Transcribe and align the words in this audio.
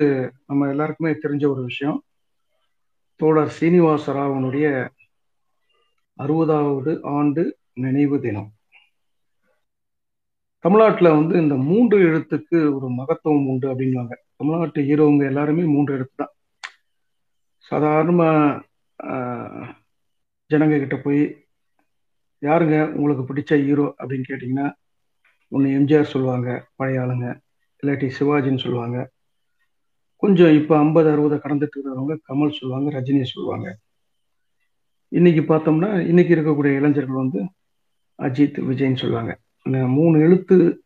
நம்ம 0.00 0.68
எல்லாருக்குமே 0.68 1.10
தெரிஞ்ச 1.10 1.44
ஒரு 1.50 1.62
விஷயம். 1.62 1.98
தோழர் 3.20 3.48
சீனிவாச 3.48 4.12
ராவனுடைய 4.12 4.66
அறுபதாவது 6.18 6.92
ஆண்டு 7.02 7.42
நினைவு 7.72 8.20
தினம். 8.20 8.50
தமிழ்நாட்டில் 10.64 11.08
வந்து 11.08 11.34
இந்த 11.38 11.54
மூன்று 11.54 11.96
எழுத்துக்கு 11.98 12.58
ஒரு 12.76 12.88
மகத்துவம் 12.88 13.48
உண்டு 13.48 13.66
அப்படின்வாங்க 13.72 14.14
தமிழ்நாட்டு 14.36 14.80
ஹீரோங்க 14.82 15.24
எல்லாருமே 15.24 15.64
மூன்று 15.64 15.94
எழுத்து 15.94 16.16
தான். 16.16 16.34
சாதாரண 17.58 18.22
ஜனங்க 20.50 20.78
கிட்ட 20.78 20.96
போய் 20.96 21.22
யாருங்க 22.42 22.76
உங்களுக்கு 22.92 23.22
பிடிச்ச 23.28 23.64
ஹீரோ? 23.64 23.94
அப்படின்னு 23.98 24.28
கேட்டிங்கன்னா 24.28 24.66
ஒன்று 25.48 25.76
எம்ஜிஆர் 25.78 26.12
சொல்லுவாங்க 26.14 26.50
பழைய 26.76 27.00
ஆளுங்க. 27.00 27.28
இல்லாட்டி 27.82 28.08
சிவாஜின்னு 28.18 28.58
சொல்லுவாங்க. 28.58 28.98
கொஞ்சம் 30.26 30.54
இப்போ 30.54 30.78
ஐம்பது 30.78 31.10
அறுபது 31.10 31.36
கடந்துட்டு 31.36 31.76
இருக்கிறவங்க 31.76 32.16
கமல் 32.28 32.56
சொல்லுவாங்க 32.58 33.00
ரஜினி 33.00 33.22
சொல்லுவாங்க. 33.22 33.78
இன்னைக்கு 35.08 35.42
பார்த்தோம்னா 35.42 36.06
இன்னைக்கு 36.06 36.34
இருக்கக்கூடிய 36.34 36.76
இளைஞர்கள் 36.76 37.20
வந்து 37.22 37.40
அஜித் 38.22 38.58
விஜய்ன்னு 38.68 38.96
சொல்லுவாங்க. 38.96 39.38
இந்த 39.62 39.86
மூணு 39.86 40.18
எழுத்து 40.20 40.82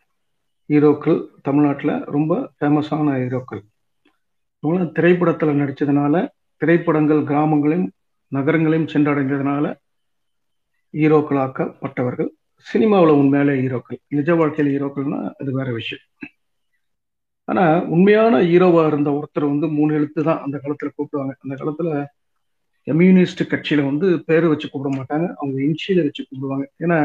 ஹீரோக்கள் 0.68 1.26
தமிழ்நாட்டில் 1.42 2.04
ரொம்ப 2.04 2.52
ஃபேமஸான 2.60 3.14
ஹீரோக்கள். 3.20 3.62
இவங்களாம் 4.62 4.92
திரைப்படத்தில் 4.92 5.60
நடித்ததுனால 5.60 6.28
திரைப்படங்கள் 6.56 7.22
கிராமங்களையும் 7.22 7.88
நகரங்களையும் 8.28 8.88
சென்றடைந்ததுனால 8.88 9.74
ஹீரோக்களாக்கப்பட்டவர்கள். 10.92 12.28
சினிமாவில் 12.56 13.18
உண்மையிலே 13.20 13.54
ஹீரோக்கள். 13.60 13.98
நிஜ 14.08 14.34
வாழ்க்கையில் 14.34 14.82
ஹீரோக்கள்னா 14.82 15.32
அது 15.38 15.52
வேற 15.52 15.72
விஷயம். 15.72 16.04
ஆனால் 17.50 17.86
உண்மையான 17.86 18.34
ஹீரோவாக 18.40 18.86
இருந்த 18.86 19.10
ஒருத்தர் 19.10 19.52
வந்து 19.52 19.66
மூணு 19.68 19.94
எழுத்து 19.94 20.20
தான் 20.22 20.40
அந்த 20.40 20.56
காலத்தில் 20.58 20.94
கூப்பிடுவாங்க. 20.96 21.32
அந்த 21.38 21.54
காலத்தில் 21.54 21.92
கம்யூனிஸ்ட் 22.86 23.42
கட்சியில் 23.48 23.84
வந்து 23.84 24.06
பேர் 24.20 24.46
வச்சு 24.48 24.66
கூப்பிட 24.70 24.90
மாட்டாங்க. 24.96 25.26
அவங்க 25.36 25.56
இன்ஷியலை 25.68 26.02
வச்சு 26.02 26.22
கூப்பிடுவாங்க. 26.24 26.66
ஏன்னா 26.78 26.98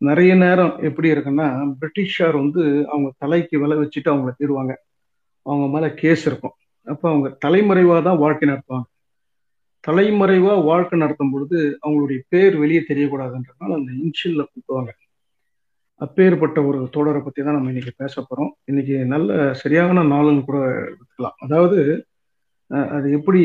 நிறைய 0.00 0.34
நேரம் 0.34 0.74
எப்படி 0.78 1.08
இருக்குன்னா 1.12 1.46
பிரிட்டிஷார் 1.80 2.36
வந்து 2.42 2.62
அவங்க 2.88 3.08
தலைக்கு 3.18 3.56
விலை 3.60 3.76
வச்சுட்டு 3.78 4.12
அவங்கள 4.12 4.32
தீருவாங்க 4.40 4.72
அவங்க 5.46 5.66
மேலே 5.74 5.94
கேஸ் 5.94 6.24
இருக்கும். 6.26 6.56
அப்போ 6.86 7.06
அவங்க 7.08 7.28
தலைமறைவாக 7.44 8.02
தான் 8.02 8.18
வாழ்க்கை 8.18 8.48
நடத்துவாங்க. 8.48 8.88
தலைமறைவாக 9.84 10.58
வாழ்க்கை 10.62 10.98
நடத்தும் 10.98 11.30
பொழுது 11.30 11.58
அவங்களுடைய 11.86 12.20
பேர் 12.28 12.56
வெளியே 12.56 12.82
தெரியக்கூடாதுன்றதுனால 12.88 13.78
அந்த 13.80 13.92
இன்ஷியலில் 14.04 14.50
கூப்பிடுவாங்க. 14.50 14.90
அப்பேற்பட்ட 16.00 16.58
ஒரு 16.68 16.78
தோழரை 16.94 17.20
பற்றி 17.24 17.40
தான் 17.42 17.56
நம்ம 17.56 17.70
இன்னைக்கு 17.72 17.92
பேச 18.02 18.14
போகிறோம் 18.20 18.50
இன்னைக்கு 18.70 18.96
நல்ல 19.12 19.30
சரியான 19.62 20.04
நாளுன்னு 20.12 20.42
கூட 20.48 20.58
எடுத்துக்கலாம். 20.86 21.36
அதாவது 21.44 21.78
அது 22.96 23.06
எப்படி 23.18 23.42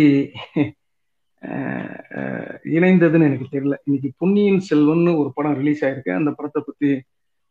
இணைந்ததுன்னு 2.78 3.28
எனக்கு 3.30 3.48
தெரியல. 3.54 3.76
இன்னைக்கு 3.88 4.10
பொன்னியின் 4.22 4.62
செல்வன்னு 4.70 5.12
ஒரு 5.22 5.30
படம் 5.38 5.58
ரிலீஸ் 5.62 5.84
ஆயிருக்கு. 5.86 6.12
அந்த 6.20 6.32
படத்தை 6.38 6.62
பற்றி 6.62 6.90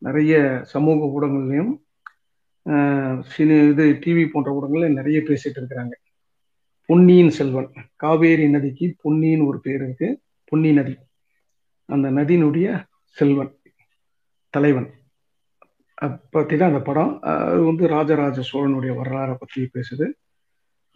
நிறைய 0.03 0.35
சமூக 0.73 1.07
ஊடகங்கள்லையும் 1.17 1.73
சினி 3.35 3.57
இது 3.73 3.85
டிவி 4.05 4.25
போன்ற 4.33 4.49
ஊடகங்கள்ல 4.57 4.89
நிறைய 4.99 5.19
பேசிட்டு 5.29 5.59
இருக்கிறாங்க. 5.61 5.95
பொன்னியின் 6.89 7.33
செல்வன் 7.37 7.71
காவேரி 8.03 8.47
நதிக்கு 8.55 8.87
பொன்னின்னு 9.05 9.47
ஒரு 9.51 9.59
பேர் 9.67 9.83
இருக்கு. 9.85 10.09
பொன்னி 10.51 10.71
நதி. 10.79 10.95
அந்த 11.89 12.07
நதியினுடைய 12.19 12.67
செல்வன். 13.17 13.53
தலைவன். 14.57 14.89
பற்றி 16.35 16.55
தான் 16.57 16.71
அந்த 16.73 16.81
படம். 16.89 17.13
அது 17.33 17.61
வந்து 17.69 17.85
ராஜராஜ 17.95 18.39
சோழனுடைய 18.51 18.93
வரலாறை 19.01 19.35
பற்றி 19.43 19.61
பேசுது. 19.77 20.07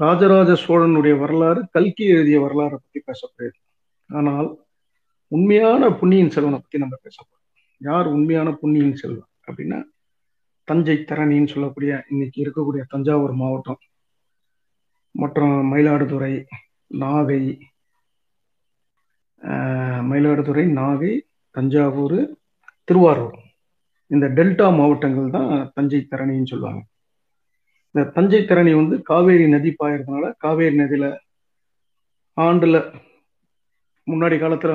ராஜராஜ 0.00 0.50
சோழனுடைய 0.64 1.14
வரலாறு 1.22 1.61
கல்கி 1.77 2.05
எழுதிய 2.14 2.38
வரலாறை 2.44 2.77
பற்றி 2.83 3.00
பேசப்படுது. 3.08 3.58
ஆனால் 4.11 4.48
உண்மையான 5.32 5.82
புண்ணியின் 6.00 6.32
செல்வனை 6.34 6.59
பற்றி 6.59 6.78
நம்ம 6.82 6.97
பேசப்படுறோம் 7.04 7.38
யார் 7.81 8.06
உண்மையான 8.16 8.49
புண்ணியின் 8.62 8.99
செல்வன் 9.03 9.31
அப்படின்னா 9.49 9.78
தஞ்சை 10.69 10.97
தரணின்னு 11.10 11.53
சொல்லக்கூடிய 11.53 11.93
இன்னைக்கு 12.12 12.38
இருக்கக்கூடிய 12.44 12.82
தஞ்சாவூர் 12.93 13.34
மாவட்டம். 13.43 13.81
மற்றும் 15.15 15.54
மயிலாடுதுறை 15.72 16.32
நாகை 17.03 17.43
மயிலாடுதுறை 20.10 20.65
நாகை 20.81 21.12
தஞ்சாவூர் 21.54 22.19
திருவாரூர். 22.88 23.38
இந்த 24.10 24.26
டெல்டா 24.37 24.69
மாவட்டங்கள் 24.78 25.34
தான் 25.37 25.50
தஞ்சை 25.75 26.00
தரணின்னு 26.12 26.50
சொல்லுவாங்க. 26.53 26.81
இந்த 27.94 28.03
தஞ்சை 28.16 28.41
தரணி 28.44 28.72
வந்து 28.81 28.97
காவேரி 29.03 29.47
நதி 29.48 29.71
பாயறதுனால 29.81 30.25
காவேரி 30.38 30.76
நதியில 30.82 31.06
ஆண்டுல 32.37 32.78
முன்னாடி 34.06 34.37
காலத்துல 34.43 34.75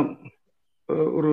ஒரு 1.20 1.32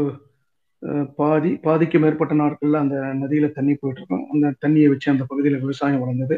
பாதி 1.19 1.51
பாதிக்கு 1.67 1.99
மேற்பட்ட 1.99 2.35
நாட்கள்ல 2.35 2.79
அந்த 2.85 2.97
நதியில 3.23 3.49
தண்ணி 3.53 3.75
போயிட்டு 3.75 4.01
இருக்கும் 4.01 4.25
அந்த 4.33 4.47
தண்ணியை 4.65 4.89
வச்சு 4.93 5.09
அந்த 5.15 5.25
பகுதியில 5.31 5.61
விவசாயம் 5.65 6.03
வளர்ந்தது. 6.03 6.37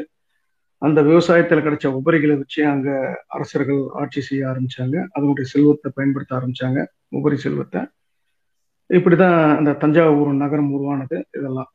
அந்த 0.81 0.99
விவசாயத்துல 1.01 1.63
கிடைச்ச 1.65 1.87
உபரிகளை 1.99 2.35
வச்சு 2.37 2.61
அங்க 2.73 2.89
அரசர்கள் 3.27 3.81
ஆட்சி 4.01 4.21
செய்ய 4.21 4.49
ஆரம்பிச்சாங்க. 4.51 4.95
அதனுடைய 5.13 5.45
செல்வத்தை 5.53 5.89
பயன்படுத்த 5.95 6.31
ஆரம்பிச்சாங்க. 6.39 6.79
உபரி 7.19 7.37
செல்வத்தை. 7.45 7.81
இப்படிதான் 8.89 9.57
அந்த 9.57 9.73
தஞ்சாவூர் 9.73 10.31
நகரம் 10.33 10.71
உருவானது 10.71 11.17
இதெல்லாம். 11.37 11.69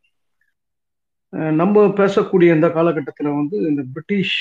நம்ம 1.32 1.82
பேசக்கூடிய 2.00 2.54
இந்த 2.54 2.68
காலகட்டத்தில் 2.70 3.28
வந்து 3.30 3.56
இந்த 3.56 3.82
பிரிட்டிஷ் 3.92 4.38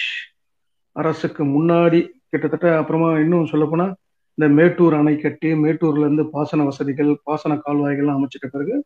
அரசுக்கு 0.96 1.44
முன்னாடி 1.46 2.00
கிட்டத்தட்ட 2.30 2.78
அப்புறமா 2.78 3.10
இன்னும் 3.20 3.46
சொல்லப்போனால் 3.46 3.96
இந்த 4.38 4.62
மேட்டூர் 4.62 4.94
அணை 4.94 5.18
கட்டி 5.18 5.50
மேட்டூர்ல 5.54 6.06
இருந்து 6.06 6.30
பாசன 6.30 6.64
வசதிகள் 6.64 7.12
பாசன 7.24 7.58
கால்வாய்கள்லாம் 7.66 8.18
அமைச்சிட்ட 8.20 8.48
பிறகு 8.52 8.86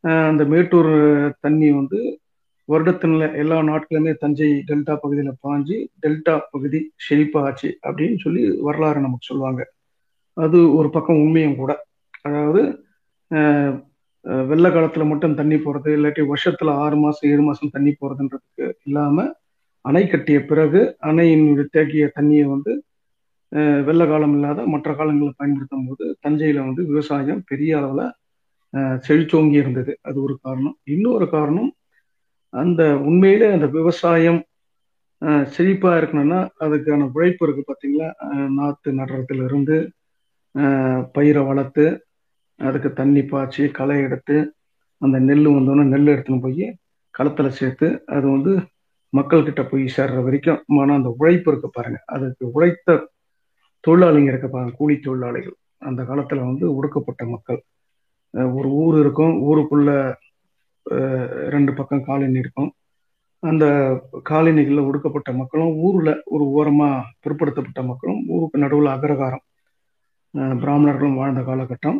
அந்த 0.00 0.44
மேட்டூர் 0.44 0.92
தண்ணி 1.40 1.70
வந்து 1.70 2.20
வருடத்தினில் 2.68 3.34
எல்லா 3.34 3.58
நாட்களுமே 3.60 4.14
தஞ்சை 4.14 4.64
டெல்டா 4.66 4.96
பகுதியில் 4.96 5.40
பாஞ்சி 5.48 5.76
டெல்டா 6.02 6.40
பகுதி 6.50 6.92
செழிப்பாச்சு 7.08 7.68
அப்படின்னு 7.86 8.18
சொல்லி 8.18 8.42
வரலாறு 8.60 9.00
நமக்கு 9.00 9.28
சொல்லுவாங்க. 9.30 9.62
அது 10.36 10.74
ஒரு 10.74 10.90
பக்கம் 10.90 11.16
உண்மையும் 11.16 11.56
கூட. 11.56 11.72
அதாவது 12.22 12.62
வெள்ள 14.48 14.66
காலத்துல 14.68 15.04
மட்டும் 15.06 15.34
தண்ணி 15.34 15.56
போறது 15.56 15.90
இல்லாட்டி 15.96 16.22
வருஷத்துல 16.30 16.74
ஆறு 16.84 16.96
மாசம் 16.96 17.28
ஏழு 17.30 17.42
மாசம் 17.42 17.72
தண்ணி 17.72 17.92
போறதுன்றதுக்கு 17.94 18.66
இல்லாம 18.86 19.26
அணை 19.84 20.04
கட்டிய 20.06 20.38
பிறகு 20.44 20.80
அணையினுடைய 21.08 21.66
தேக்கிய 21.70 22.06
தண்ணியை 22.16 22.46
வந்து 22.46 22.72
வெள்ள 23.86 24.02
காலம் 24.06 24.34
இல்லாத 24.34 24.60
மற்ற 24.74 24.90
காலங்களில் 24.94 25.38
பயன்படுத்தும் 25.38 25.86
போது 25.88 26.04
தஞ்சையில 26.24 26.64
வந்து 26.64 26.82
விவசாயம் 26.86 27.42
பெரிய 27.46 27.72
அளவுல 27.78 28.02
செழிச்சோங்கி 29.04 29.56
இருந்தது. 29.56 29.92
அது 30.02 30.18
ஒரு 30.22 30.34
காரணம். 30.42 30.76
இன்னொரு 30.94 31.26
காரணம் 31.28 31.70
அந்த 32.52 32.82
உண்மையிலே 33.08 33.48
அந்த 33.52 33.66
விவசாயம் 33.72 34.40
செழிப்பா 35.50 35.90
இருக்கணும்னா 35.98 36.40
அதுக்கான 36.64 37.06
உழைப்பு 37.12 37.44
இருக்கு 37.46 37.62
பார்த்தீங்களா 37.64 38.08
நாற்று 38.56 38.90
நடுறதுல 38.92 39.46
இருந்து 39.48 39.76
பயிரை 41.14 41.42
வளர்த்து 41.42 41.86
அதுக்கு 42.60 42.90
தண்ணி 43.00 43.22
பாய்ச்சி 43.32 43.62
களை 43.78 43.96
எடுத்து 44.06 44.36
அந்த 45.02 45.16
நெல் 45.28 45.48
வந்தோடனே 45.56 45.84
நெல் 45.94 46.12
எடுத்துன்னு 46.14 46.44
போய் 46.46 46.66
களத்தில் 47.14 47.56
சேர்த்து 47.58 47.86
அது 48.16 48.26
வந்து 48.36 48.52
மக்கள்கிட்ட 49.12 49.62
போய் 49.70 49.84
சேர்ற 49.96 50.18
வரைக்கும் 50.26 50.60
ஆனால் 50.80 50.98
அந்த 51.00 51.10
உழைப்பு 51.20 51.48
இருக்கு 51.52 51.68
பாருங்க. 51.76 51.98
அதுக்கு 52.14 52.44
உழைத்த 52.56 52.96
தொழிலாளிங்க 53.84 54.30
இருக்க 54.32 54.48
பாருங்க 54.48 54.74
கூலி 54.80 54.94
தொழிலாளிகள். 55.06 55.56
அந்த 55.88 56.00
காலத்தில் 56.04 56.46
வந்து 56.48 56.64
ஒடுக்கப்பட்ட 56.76 57.22
மக்கள். 57.34 57.60
ஒரு 58.58 58.68
ஊர் 58.82 58.96
இருக்கும் 59.02 59.34
ஊருக்குள்ள 59.48 59.90
ரெண்டு 61.54 61.72
பக்கம் 61.74 62.06
காலனி 62.08 62.38
இருக்கும். 62.44 62.70
அந்த 63.42 63.64
காலனிகளில் 64.30 64.86
ஒடுக்கப்பட்ட 64.88 65.30
மக்களும் 65.40 65.72
ஊரில் 65.86 66.12
ஒரு 66.34 66.44
ஓரமாக 66.58 67.06
பிற்படுத்தப்பட்ட 67.24 67.80
மக்களும் 67.90 68.20
ஊருக்கு 68.34 68.62
நடுவில் 68.64 68.94
அகரகாரம் 68.96 69.44
பிராமணர்களும் 70.62 71.18
வாழ்ந்த 71.20 71.42
காலகட்டம். 71.48 71.98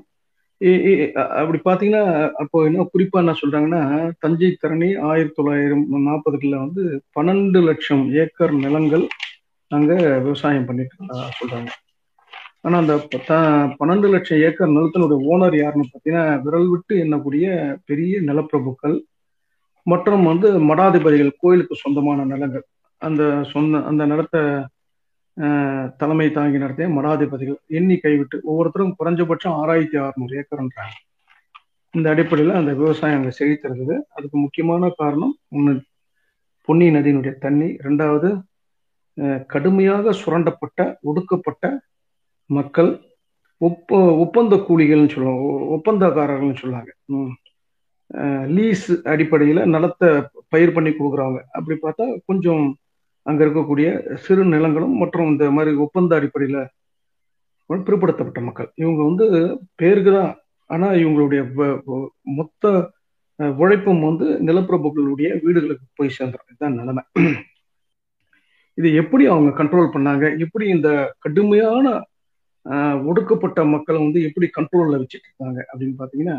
அப்படி 1.40 1.58
பார்த்தீங்கன்னா 1.64 2.04
அப்போ 2.42 2.58
என்ன 2.64 2.84
குறிப்பா 2.92 3.18
என்ன 3.22 3.32
சொல்றாங்கன்னா 3.40 3.80
தஞ்சை 4.18 4.50
தரணி 4.62 4.88
ஆயிரத்தி 5.08 5.36
தொள்ளாயிரம் 5.38 5.82
நாற்பதுகளில் 6.06 6.62
வந்து 6.64 6.82
பன்னெண்டு 7.16 7.60
லட்சம் 7.62 8.04
ஏக்கர் 8.22 8.54
நிலங்கள் 8.64 9.04
அங்க 9.70 9.92
விவசாயம் 10.18 10.68
பண்ணிட்டு 10.68 10.96
சொல்றாங்க. 11.40 11.68
ஆனா 12.62 12.76
அந்த 12.82 12.94
பன்னெண்டு 13.80 14.08
லட்சம் 14.14 14.40
ஏக்கர் 14.46 14.74
நிலத்தினுடைய 14.76 15.18
ஓனர் 15.32 15.56
யாருன்னு 15.62 15.90
பார்த்தீங்கன்னா 15.90 16.24
விரல் 16.46 16.70
விட்டு 16.70 16.94
எண்ணக்கூடிய 17.04 17.46
பெரிய 17.84 18.20
நிலப்பிரபுக்கள் 18.20 18.96
மற்றும் 19.86 20.24
வந்து 20.24 20.48
மடாதிபதிகள் 20.70 21.40
கோயிலுக்கு 21.42 21.76
சொந்தமான 21.82 22.24
நிலங்கள். 22.32 22.64
அந்த 23.02 23.22
சொந்த 23.52 23.82
அந்த 23.90 24.02
நிலத்தை 24.12 24.40
தலைமை 26.00 26.26
தாங்கி 26.36 26.58
நடத்திய 26.62 26.88
மடாதிபதிகள் 26.96 27.58
எண்ணி 27.78 27.96
கைவிட்டு 28.04 28.36
ஒவ்வொருத்தரும் 28.50 28.94
குறைஞ்சபட்சம் 28.98 29.56
ஆறாயிரத்தி 29.62 29.98
அறுநூறு 30.04 30.34
ஏக்கர்ன்றாங்க. 30.40 30.94
இந்த 31.94 32.06
அடிப்படையில் 32.12 32.58
அந்த 32.60 32.72
விவசாயம் 32.80 33.18
அங்கே 33.18 33.32
செழித்திருக்குது 33.38 33.94
அதுக்கு 34.16 34.36
முக்கியமான 34.44 34.90
காரணம் 35.00 35.34
ஒன்று 35.56 35.74
பொன்னி 36.68 36.86
நதியினுடைய 36.96 37.34
தண்ணி. 37.44 37.68
ரெண்டாவது 37.86 38.30
கடுமையாக 39.52 40.12
சுரண்டப்பட்ட 40.22 40.80
ஒடுக்கப்பட்ட 41.10 41.64
மக்கள் 42.50 42.90
ஒப்ப 43.60 44.00
ஒப்பந்த 44.22 44.54
கூலிகள்னு 44.66 45.12
சொல்லுவாங்க 45.12 45.44
ஒப்பந்தக்காரர்கள்னு 45.76 46.60
சொல்லுவாங்க. 46.62 46.90
லீஸ் 48.56 48.88
அடிப்படையில் 49.12 49.68
நிலத்தை 49.74 50.08
பயிர் 50.52 50.74
பண்ணி 50.74 50.90
கொடுக்குறவங்க. 50.90 51.40
அப்படி 51.58 51.76
பார்த்தா 51.84 52.04
கொஞ்சம் 52.28 52.64
அங்கே 53.26 53.42
இருக்கக்கூடிய 53.44 53.88
சிறு 54.24 54.42
நிலங்களும் 54.54 54.96
மற்றும் 55.02 55.30
இந்த 55.32 55.46
மாதிரி 55.56 55.70
ஒப்பந்த 55.84 56.12
அடிப்படையில் 56.18 56.60
பிற்படுத்தப்பட்ட 57.70 58.40
மக்கள். 58.48 58.68
இவங்க 58.82 59.00
வந்து 59.08 59.26
பேருக்கு 59.80 60.12
தான் 60.18 60.32
ஆனால் 60.70 60.98
இவங்களுடைய 61.02 61.40
மொத்த 62.38 62.72
உழைப்பும் 63.62 64.02
வந்து 64.08 64.26
நிலப்பிரபுகளுடைய 64.48 65.28
வீடுகளுக்கு 65.44 65.86
போய் 65.98 66.16
சேர்ந்துடும் 66.18 66.50
இதுதான் 66.52 66.78
நிலைமை. 66.80 67.02
இது 68.78 68.88
எப்படி 69.00 69.24
அவங்க 69.32 69.50
கண்ட்ரோல் 69.58 69.94
பண்ணாங்க? 69.96 70.24
எப்படி 70.44 70.64
இந்த 70.76 70.88
கடுமையான 71.24 71.86
ஒடுக்கப்பட்ட 73.10 73.60
மக்களை 73.74 73.98
வந்து 74.04 74.20
எப்படி 74.28 74.46
கண்ட்ரோல்ல 74.56 75.00
வச்சுட்டு 75.02 75.28
இருக்காங்க 75.28 75.58
அப்படின்னு 75.70 75.96
பார்த்தீங்கன்னா 76.00 76.38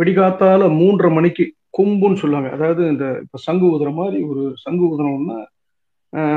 வெடிகாத்தால 0.00 0.68
மூன்றரை 0.80 1.10
மணிக்கு 1.16 1.44
கொம்புன்னு 1.78 2.20
சொல்லுவாங்க. 2.22 2.48
அதாவது 2.56 2.82
இந்த 2.92 3.06
இப்போ 3.24 3.38
சங்கு 3.46 3.66
ஊதுற 3.74 3.90
மாதிரி 3.98 4.18
ஒரு 4.30 4.42
சங்கு 4.64 4.84
ஊதுனோம்னா 4.92 5.38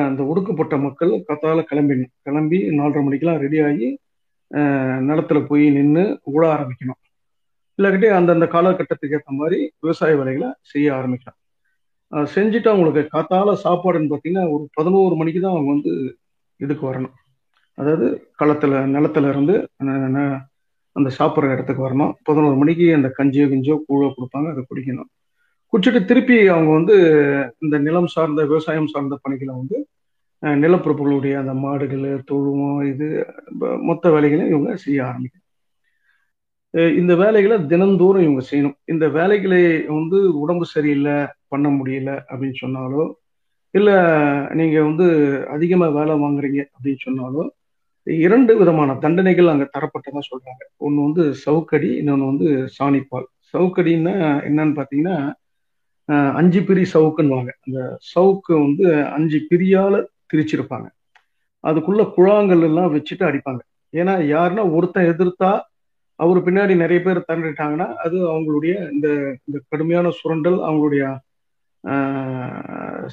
இந்த 0.10 0.22
ஒடுக்கப்பட்ட 0.32 0.76
மக்கள் 0.86 1.12
கத்தால 1.30 1.64
கிளம்பிடணும் 1.70 2.14
கிளம்பி 2.28 2.60
நாலரை 2.80 3.02
மணிக்கெல்லாம் 3.06 3.42
ரெடி 3.46 3.60
ஆகி 3.70 3.88
நிலத்துல 5.08 5.40
போய் 5.50 5.66
நின்று 5.78 6.04
உழ 6.34 6.44
ஆரம்பிக்கணும். 6.56 7.00
இல்லாக்கிட்டே 7.80 8.10
அந்தந்த 8.18 8.46
காலகட்டத்துக்கு 8.54 9.18
ஏற்ற 9.18 9.32
மாதிரி 9.40 9.58
விவசாய 9.84 10.14
வேலைகளை 10.20 10.50
செய்ய 10.72 10.88
ஆரம்பிக்கலாம். 11.00 11.40
செஞ்சுட்டு 12.34 12.70
அவங்களுக்கு 12.72 13.02
காத்தால 13.16 13.56
சாப்பாடுன்னு 13.66 14.12
பார்த்தீங்கன்னா 14.12 14.46
ஒரு 14.56 14.64
பதினோரு 14.78 15.16
மணிக்கு 15.22 15.40
தான் 15.46 15.56
அவங்க 15.56 15.70
வந்து 15.76 15.94
இதுக்கு 16.60 16.84
வரணும். 16.90 17.16
அதாவது 17.78 18.08
களத்துல 18.42 18.84
நிலத்துல 18.96 19.30
இருந்து 19.34 19.56
அந்த 20.96 21.10
சாப்பிட்ற 21.18 21.54
இடத்துக்கு 21.56 21.86
வரணும். 21.88 22.14
பதினோரு 22.28 22.58
மணிக்கு 22.62 22.86
அந்த 22.98 23.10
கஞ்சியோ 23.18 23.46
கிஞ்சியோ 23.54 23.78
கூழோ 23.88 24.10
கொடுப்பாங்க 24.18 24.48
அதை 24.54 24.62
குடிக்கணும். 24.70 25.10
குடிச்சிட்டு 25.76 26.02
திருப்பி 26.06 26.36
அவங்க 26.48 26.72
வந்து 26.72 26.96
இந்த 27.60 27.78
நிலம் 27.78 28.14
சார்ந்த 28.14 28.42
விவசாயம் 28.44 28.92
சார்ந்த 28.92 29.16
பணிகளை 29.24 29.54
வந்து 29.54 29.78
நிலப்பரப்புகளுடைய 30.44 31.34
அந்த 31.42 31.54
மாடுகள் 31.64 32.06
தொழுவம் 32.30 32.80
இது 32.92 33.08
மொத்த 33.90 34.12
வேலைகளையும் 34.12 34.54
இவங்க 34.54 34.76
செய்ய 34.78 35.00
ஆரம்பிக்கும் 35.08 35.44
இந்த 37.00 37.14
வேலைகளை 37.16 37.58
தினந்தோறும் 37.66 38.26
இவங்க 38.28 38.42
செய்யணும். 38.52 38.78
இந்த 38.86 39.06
வேலைகளை 39.18 39.62
வந்து 39.88 40.18
உடம்பு 40.44 40.66
சரியில்லை 40.74 41.18
பண்ண 41.48 41.68
முடியல 41.70 42.12
அப்படின்னு 42.30 42.58
சொன்னாலோ 42.64 43.04
இல்லை 43.74 43.96
நீங்கள் 44.60 44.88
வந்து 44.90 45.06
அதிகமாக 45.56 45.96
வேலை 46.00 46.16
வாங்குறீங்க 46.24 46.62
அப்படின்னு 46.76 47.06
சொன்னாலோ 47.08 47.44
இரண்டு 48.08 48.54
விதமான 48.58 48.96
தண்டனைகள் 49.06 49.54
அங்கே 49.54 49.68
தரப்பட்டதா 49.78 50.22
சொல்கிறாங்க 50.32 50.64
ஒன்று 50.78 51.08
வந்து 51.08 51.24
சவுக்கடி 51.46 51.90
இன்னொன்று 52.02 52.32
வந்து 52.32 52.50
சாணிப்பால். 52.78 53.28
சவுக்கடின்னா 53.54 54.16
என்னன்னு 54.50 54.76
பார்த்தீங்கன்னா 54.80 55.18
அஞ்சு 56.40 56.62
பிரி 56.64 56.84
சவுக்குன்னுவாங்க. 56.94 57.52
அந்த 57.66 57.80
சவுக்கு 58.16 58.54
வந்து 58.66 58.86
அஞ்சு 59.18 59.38
பிரியால 59.52 60.04
திரிச்சிருப்பாங்க. 60.34 60.88
அதுக்குள்ள 61.64 62.02
குழாங்கள் 62.18 62.62
எல்லாம் 62.62 62.92
வச்சுட்டு 62.96 63.24
அடிப்பாங்க. 63.30 63.62
ஏன்னா 63.94 64.14
யாருன்னா 64.34 64.64
ஒருத்தன் 64.78 65.10
எதிர்த்தா 65.14 65.52
அவர் 66.20 66.40
பின்னாடி 66.46 66.74
நிறைய 66.76 67.00
பேர் 67.04 67.26
திரண்டுட்டாங்கன்னா 67.28 67.88
அது 68.06 68.18
அவங்களுடைய 68.34 68.74
இந்த 68.92 69.08
இந்த 69.46 69.58
கடுமையான 69.70 70.10
சுரண்டல் 70.20 70.60
அவங்களுடைய 70.68 71.04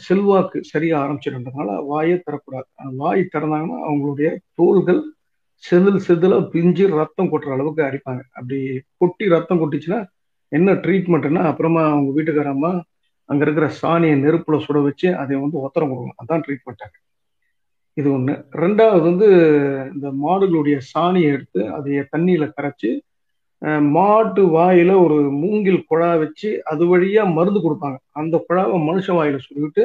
செல்வாக்கு 0.05 0.59
சரியா 0.65 0.97
ஆரம்பிச்சிருந்ததுனால 1.05 1.71
வாயே 1.91 2.17
தரக்கூடாது. 2.19 2.69
வாய் 3.03 3.23
திறந்தாங்கன்னா 3.33 3.79
அவங்களுடைய 3.89 4.29
தோள்கள் 4.55 5.01
செதில் 5.65 6.01
செதில 6.07 6.35
பிஞ்சு 6.51 6.85
ரத்தம் 7.01 7.31
கொட்டுற 7.33 7.51
அளவுக்கு 7.57 7.83
அடிப்பாங்க. 7.83 8.23
அப்படி 8.33 8.59
கொட்டி 8.97 9.29
ரத்தம் 9.29 9.61
கொட்டிச்சுன்னா 9.61 10.01
என்ன 10.53 10.73
ட்ரீட்மெண்ட்னா 10.85 11.43
அப்புறமா 11.51 11.83
அவங்க 11.93 12.11
வீட்டுக்காரம்மா 12.17 12.73
அங்க 13.29 13.43
இருக்கிற 13.47 13.67
சாணியை 13.81 14.17
நெருப்புல 14.25 14.57
சுட 14.65 14.79
வச்சு 14.87 15.09
அதை 15.23 15.35
வந்து 15.45 15.59
ஒத்தரம் 15.67 15.91
கொடுக்கணும். 15.91 16.19
அதான் 16.23 16.43
ட்ரீட்மெண்ட்டாங்க 16.47 16.97
இது 17.97 18.09
ஒண்ணு. 18.17 18.35
ரெண்டாவது 18.63 19.05
வந்து 19.11 19.29
இந்த 19.95 20.09
மாடுகளுடைய 20.25 20.77
சாணியை 20.93 21.31
எடுத்து 21.37 21.61
அதைய 21.77 22.03
தண்ணியில 22.15 22.47
கரைச்சி 22.57 22.91
மாட்டு 23.97 24.43
வாயில 24.57 24.93
ஒரு 25.05 25.17
மூங்கில் 25.43 25.85
குழா 25.91 26.13
வச்சு 26.23 26.49
அது 26.71 26.85
வழியா 26.93 27.23
மருந்து 27.37 27.61
கொடுப்பாங்க. 27.65 27.99
அந்த 28.21 28.35
குழாவை 28.47 28.79
மனுஷ 28.89 29.07
வாயில 29.19 29.41
சொல்லிட்டு 29.49 29.83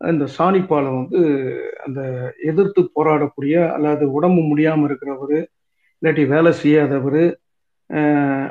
இந்த 0.00 0.24
சாணிப்பாலை 0.36 0.90
வந்து 0.98 1.20
அந்த 1.86 2.00
எதிர்த்து 2.50 2.80
போராடக்கூடிய 2.96 3.54
அல்லது 3.76 4.04
உடம்பு 4.18 4.42
முடியாம 4.50 4.84
இருக்கிறவர் 4.88 5.38
இல்லாட்டி 6.02 6.24
வேலை 6.34 6.52
செய்யாதவர் 6.62 7.22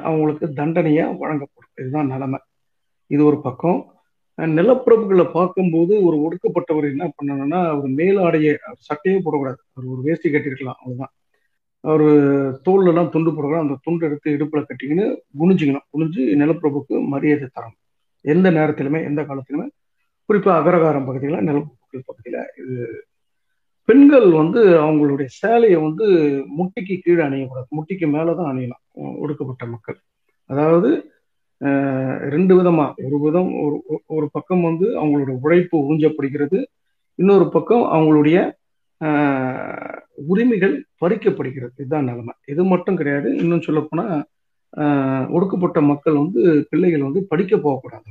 அவங்களுக்கு 0.03 0.53
தண்டனையாக 0.53 1.11
வழங்கப்படும். 1.11 1.73
இதுதான் 1.75 2.07
நிலைமை. 2.07 2.39
இது 3.07 3.25
ஒரு 3.25 3.41
பக்கம். 3.41 3.91
நிலப்பிரபுகளை 4.37 5.31
பார்க்கும்போது 5.31 6.03
ஒரு 6.03 6.17
ஒடுக்கப்பட்டவர் 6.17 6.91
என்ன 6.91 7.11
பண்ணணும்னா 7.17 7.67
அவர் 7.67 7.89
மேலாடையை 7.89 8.55
சட்டையே 8.77 9.17
போடக்கூடாது. 9.17 9.59
அவர் 9.73 9.85
ஒரு 9.85 10.01
வேஷ்டி 10.03 10.29
கட்டிருக்கலாம் 10.29 10.79
அவ்வளோதான் 10.85 11.13
அவர் 11.79 12.01
தோல்ல 12.61 13.09
துண்டு 13.09 13.31
போடக்கூடாது. 13.31 13.65
அந்த 13.65 13.77
துண்டு 13.81 14.05
எடுத்து 14.05 14.31
இடுப்பில் 14.31 14.65
கட்டிக்கின்னு 14.65 15.17
குனிஞ்சிக்கணும். 15.39 15.87
குனிஞ்சு 15.97 16.21
நிலப்பிரபுக்கு 16.41 17.07
மரியாதை 17.07 17.47
தரணும். 17.59 17.79
எந்த 18.21 18.51
நேரத்திலுமே 18.51 19.03
எந்த 19.03 19.21
காலத்திலுமே. 19.21 19.67
குறிப்பாக 20.25 20.57
அகரகாரம் 20.59 21.05
பகுதியில் 21.05 21.37
நிலப்பிரபுக்கள் 21.37 22.05
பகுதியில் 22.05 22.41
இது 22.57 23.05
பெண்கள் 23.85 24.29
வந்து 24.29 24.63
அவங்களுடைய 24.63 25.25
சேலையை 25.25 25.79
வந்து 25.81 26.05
முட்டிக்கு 26.57 26.97
கீழே 26.99 27.23
அணியக்கூடாது. 27.23 27.67
முட்டிக்கு 27.71 28.07
மேலே 28.11 28.35
தான் 28.35 28.57
அணியலாம் 28.57 28.83
ஒடுக்கப்பட்ட 29.21 29.65
மக்கள். 29.73 29.97
அதாவது 30.49 30.89
ரெண்டு 32.33 32.53
விதமா 32.57 32.85
ஒரு 33.05 33.17
விதம் 33.25 33.51
ஒரு 33.65 33.77
ஒரு 34.17 34.27
பக்கம் 34.31 34.63
வந்து 34.69 34.87
அவங்களோட 35.01 35.31
உழைப்பு 35.45 35.77
ஊஞ்சப்படுகிறது 35.91 36.59
இன்னொரு 37.19 37.45
பக்கம் 37.49 37.85
அவங்களுடைய 37.95 38.37
உரிமைகள் 40.31 40.75
பறிக்கப்படுகிறது. 41.01 41.75
இதுதான் 41.81 42.07
நிலைமை. 42.09 42.33
இது 42.53 42.61
மட்டும் 42.63 42.99
கிடையாது. 42.99 43.29
இன்னும் 43.35 43.65
சொல்ல 43.67 43.81
போனா 43.81 44.05
ஒடுக்கப்பட்ட 45.29 45.79
மக்கள் 45.91 46.21
வந்து 46.21 46.41
பிள்ளைகள் 46.69 47.05
வந்து 47.07 47.21
படிக்க 47.31 47.53
போகக்கூடாது. 47.57 48.09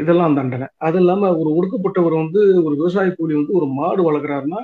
இதெல்லாம் 0.00 0.36
தண்டனை. 0.38 0.66
அது 0.86 0.98
இல்லாம 0.98 1.30
ஒரு 1.40 1.50
ஒடுக்கப்பட்டவர் 1.58 2.16
வந்து 2.22 2.40
ஒரு 2.64 2.74
விவசாய 2.80 3.10
கூலி 3.16 3.34
வந்து 3.34 3.54
ஒரு 3.58 3.66
மாடு 3.78 4.02
வளர்க்குறாருன்னா 4.08 4.60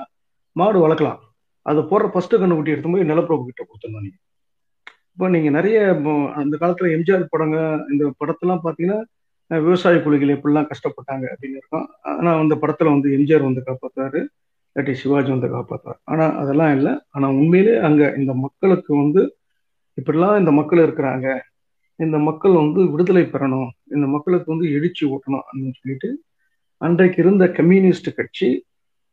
மாடு 0.55 0.79
வளர்க்கலாம். 0.79 1.19
அதை 1.65 1.81
போடுற 1.91 2.07
ஃபர்ஸ்ட் 2.13 2.35
கண்ணுக்குட்டி 2.41 2.73
எடுத்து 2.73 2.93
போய் 2.95 3.09
நிலப்பிரபு 3.11 3.47
கிட்ட 3.49 3.61
கொடுத்துருந்தோம் 3.63 4.05
நீங்க 4.07 4.19
இப்போ 5.13 5.29
நீங்க 5.35 5.49
நிறைய 5.49 5.77
அந்த 6.41 6.53
காலத்துல 6.61 6.89
எம்ஜிஆர் 6.95 7.31
படங்க 7.31 7.57
இந்த 7.91 8.03
படத்தெல்லாம் 8.19 8.61
பாத்தீங்கன்னா 8.65 8.99
விவசாய 9.51 9.97
குழிகள் 10.03 10.33
எப்படிலாம் 10.35 10.69
கஷ்டப்பட்டாங்க 10.71 11.25
அப்படின்னு 11.31 11.59
இருக்கும். 11.59 11.87
ஆனா 12.11 12.31
அந்த 12.41 12.55
படத்துல 12.61 12.91
வந்து 12.95 13.09
எம்ஜிஆர் 13.17 13.47
வந்து 13.47 13.61
காப்பாத்தாரு 13.67 14.19
இல்லாட்டி 14.69 14.93
சிவாஜி 15.01 15.29
வந்து 15.35 15.49
காப்பாத்தாரு 15.55 15.99
ஆனா 16.11 16.25
அதெல்லாம் 16.41 16.73
இல்லை. 16.77 16.93
ஆனா 17.15 17.27
உண்மையிலே 17.39 17.73
அங்க 17.87 18.01
இந்த 18.19 18.33
மக்களுக்கு 18.45 18.91
வந்து 18.95 19.21
இப்படிலாம் 19.97 20.39
இந்த 20.41 20.51
மக்கள் 20.59 20.83
இருக்கிறாங்க. 20.85 21.27
இந்த 21.99 22.17
மக்கள் 22.27 22.53
வந்து 22.61 22.81
விடுதலை 22.91 23.23
பெறணும். 23.33 23.69
இந்த 23.95 24.05
மக்களுக்கு 24.15 24.53
வந்து 24.53 24.67
எழுச்சி 24.77 25.03
ஊட்டணும் 25.13 25.45
அப்படின்னு 25.47 25.77
சொல்லிட்டு 25.81 26.09
அன்றைக்கு 26.81 27.19
இருந்த 27.23 27.45
கம்யூனிஸ்ட் 27.59 28.09
கட்சி 28.19 28.49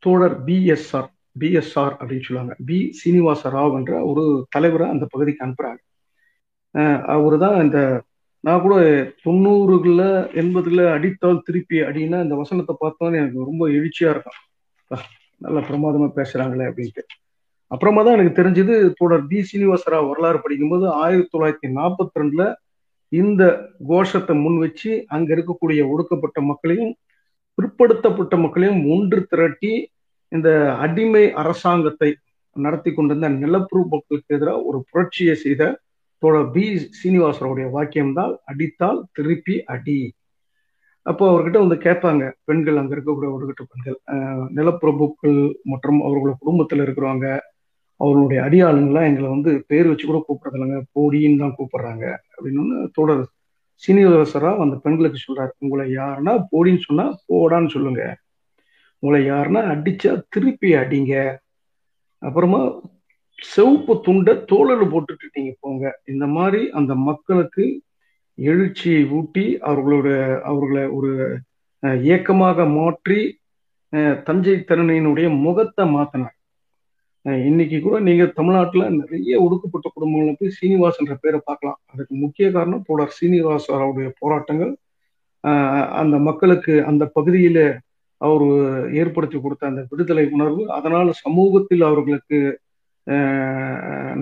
தோழர் 0.02 0.36
பிஎஸ்ஆர் 0.46 1.08
பிஎஸ்ஆர் 1.40 1.94
அப்படின்னு 1.98 2.26
சொல்லுவாங்க. 2.26 2.54
பி 2.68 2.78
சீனிவாச 3.00 3.50
ராவ் 3.56 3.76
என்ற 3.78 3.94
ஒரு 4.10 4.24
தலைவரை 4.54 4.86
அந்த 4.94 5.04
பகுதிக்கு 5.14 5.44
அனுப்புறாங்க 5.46 5.82
அவரு 7.14 7.36
தான் 7.44 7.58
இந்த 7.64 7.78
நான் 8.44 8.64
கூட 8.64 8.74
தொண்ணூறுல 9.24 10.02
எண்பதுல 10.40 10.82
அடித்தால் 10.96 11.44
திருப்பி 11.46 11.76
அடின்னா 11.88 12.18
இந்த 12.24 12.34
வசனத்தை 12.40 12.74
பார்த்தோன்னு 12.82 13.20
எனக்கு 13.20 13.48
ரொம்ப 13.50 13.64
எழுச்சியா 13.78 14.10
இருக்கும். 14.14 14.40
நல்ல 15.44 15.58
பிரமாதமா 15.68 16.08
பேசுறாங்களே 16.18 16.66
அப்படின்ட்டு. 16.70 17.02
அப்புறமா 17.70 18.00
தான் 18.02 18.16
எனக்கு 18.16 18.38
தெரிஞ்சது 18.38 18.74
தொடர் 19.00 19.24
பி 19.30 19.38
சீனிவாசராவ் 19.48 20.10
வரலாறு 20.10 20.38
படிக்கும்போது 20.44 20.86
ஆயிரத்தி 21.04 21.30
தொள்ளாயிரத்தி 21.32 21.68
நாற்பத்தி 21.78 22.20
ரெண்டுல 22.20 22.44
இந்த 23.12 23.42
கோஷத்தை 23.90 24.34
முன் 24.44 24.58
வச்சு 24.64 24.92
அங்க 25.16 25.28
இருக்கக்கூடிய 25.36 25.80
ஒடுக்கப்பட்ட 25.92 26.40
மக்களையும் 26.50 26.92
பிற்படுத்தப்பட்ட 27.58 28.36
மக்களையும் 28.44 28.80
ஒன்று 28.94 29.20
திரட்டி 29.32 29.72
இந்த 30.32 30.48
அடிமை 30.84 31.24
அரசாங்கத்தை 31.32 32.10
நடத்தி 32.56 32.90
கொண்டிருந்த 32.92 33.28
நிலப்புற 33.42 33.80
மக்களுக்கு 33.92 34.36
எதிராக 34.36 34.62
ஒரு 34.68 34.78
புரட்சியை 34.90 35.34
செய்த 35.34 35.62
தோழர் 36.22 36.50
பி 36.50 36.64
சீனிவாசனுடைய 37.00 37.66
வாக்கியம்தான் 37.74 38.32
அடித்தால் 38.44 39.00
திருப்பி 39.12 39.56
அடி. 39.74 39.98
அப்போ 41.06 41.24
அவர்கிட்ட 41.30 41.58
வந்து 41.64 41.76
கேட்பாங்க 41.76 42.22
பெண்கள் 42.44 42.78
அங்க 42.80 42.92
இருக்கக்கூடிய 42.96 43.28
ஒடுக்கட்ட 43.34 43.64
பெண்கள் 43.72 43.98
நிலப்பிரபுக்கள் 44.58 45.38
மற்றும் 45.62 46.00
அவர்களோட 46.06 46.34
குடும்பத்துல 46.44 46.84
இருக்கிறவங்க 46.86 47.28
அவர்களுடைய 48.00 48.38
அடியாளுங்கெல்லாம் 48.46 49.08
எங்களை 49.10 49.28
வந்து 49.28 49.50
பேர் 49.66 49.90
வச்சு 49.90 50.06
கூட 50.06 50.18
கூப்பிடுறது 50.24 50.56
இல்லைங்க 50.58 50.80
போடின்னு 50.96 51.42
தான் 51.42 51.56
கூப்பிடுறாங்க. 51.58 52.04
அப்படின்னு 52.34 52.88
தோழர் 52.96 53.22
சீனிவாசரா 53.82 54.50
அந்த 54.64 54.76
பெண்களுக்கு 54.84 55.18
சொல்றாரு 55.26 55.52
உங்களை 55.58 55.84
யாருன்னா 55.94 56.34
போடின்னு 56.52 56.82
சொன்னா 56.88 57.06
போடான்னு 57.32 57.70
சொல்லுங்க. 57.76 58.02
உங்களை 59.02 59.20
யாருன்னா 59.26 59.62
அடிச்சா 59.72 60.12
திருப்பி 60.28 60.70
அடிங்க. 60.76 61.14
அப்புறமா 62.22 62.60
செவப்பு 63.38 63.94
துண்டை 64.04 64.34
தோழல் 64.46 64.84
போட்டுட்டு 64.92 65.26
நீங்க 65.34 65.52
போங்க. 65.60 65.82
இந்த 66.06 66.26
மாதிரி 66.36 66.60
அந்த 66.72 66.92
மக்களுக்கு 67.08 67.64
எழுச்சியை 68.38 69.02
ஊட்டி 69.12 69.44
அவர்களோட 69.68 70.08
அவர்களை 70.44 70.84
ஒரு 70.96 71.10
அஹ், 71.82 71.98
இயக்கமாக 72.04 72.58
மாற்றி 72.74 73.18
அஹ், 73.92 74.16
தஞ்சை 74.24 74.54
திறனையினுடைய 74.68 75.26
முகத்தை 75.42 75.84
மாத்தினார். 75.92 76.32
இன்னைக்கு 77.44 77.78
கூட 77.80 77.96
நீங்க 78.00 78.24
தமிழ்நாட்டுல 78.34 78.84
நிறைய 78.94 79.36
ஒடுக்கப்பட்ட 79.40 79.88
குடும்பங்களை 79.90 80.32
போய் 80.34 80.56
சீனிவாசன்ற 80.58 81.14
பேரை 81.22 81.40
பார்க்கலாம். 81.44 81.78
அதுக்கு 81.86 82.14
முக்கிய 82.16 82.46
காரணம் 82.50 82.84
தோழர் 82.84 83.16
சீனிவாச 83.18 83.66
அவருடைய 83.76 84.10
போராட்டங்கள். 84.20 84.72
அந்த 86.00 86.16
மக்களுக்கு 86.20 86.74
அந்த 86.86 87.04
பகுதியில 87.16 87.58
அவர் 88.20 88.44
ஏற்படுத்தி 88.92 89.38
கொடுத்த 89.40 89.66
அந்த 89.66 89.82
விடுதலை 89.90 90.24
உணர்வு 90.30 90.62
அதனால 90.70 91.12
சமூகத்தில் 91.24 91.82
அவர்களுக்கு 91.82 92.38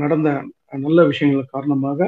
நடந்த 0.03 0.29
நல்ல 0.85 1.01
விஷயங்கள் 1.05 1.53
காரணமாக 1.55 2.01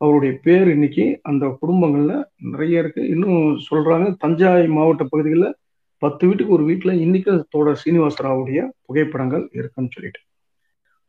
அவருடைய 0.00 0.32
பேர் 0.42 0.68
இன்னைக்கு 0.68 1.04
அந்த 1.22 1.44
குடும்பங்கள்ல 1.60 2.12
நிறைய 2.52 2.82
இருக்கு. 2.82 3.02
இன்னும் 3.08 3.40
சொல்றாங்க 3.70 4.06
தஞ்சாய் 4.24 4.66
மாவட்ட 4.68 5.04
பகுதிகளில் 5.04 5.56
பத்து 6.02 6.22
வீட்டுக்கு 6.26 6.52
ஒரு 6.52 6.64
வீட்டில் 6.64 7.00
இன்னைக்கு 7.00 7.32
தோட 7.56 7.74
சீனிவாசராவுடைய 7.82 8.60
புகைப்படங்கள் 8.86 9.44
இருக்குன்னு 9.52 9.94
சொல்லிட்டு. 9.94 10.20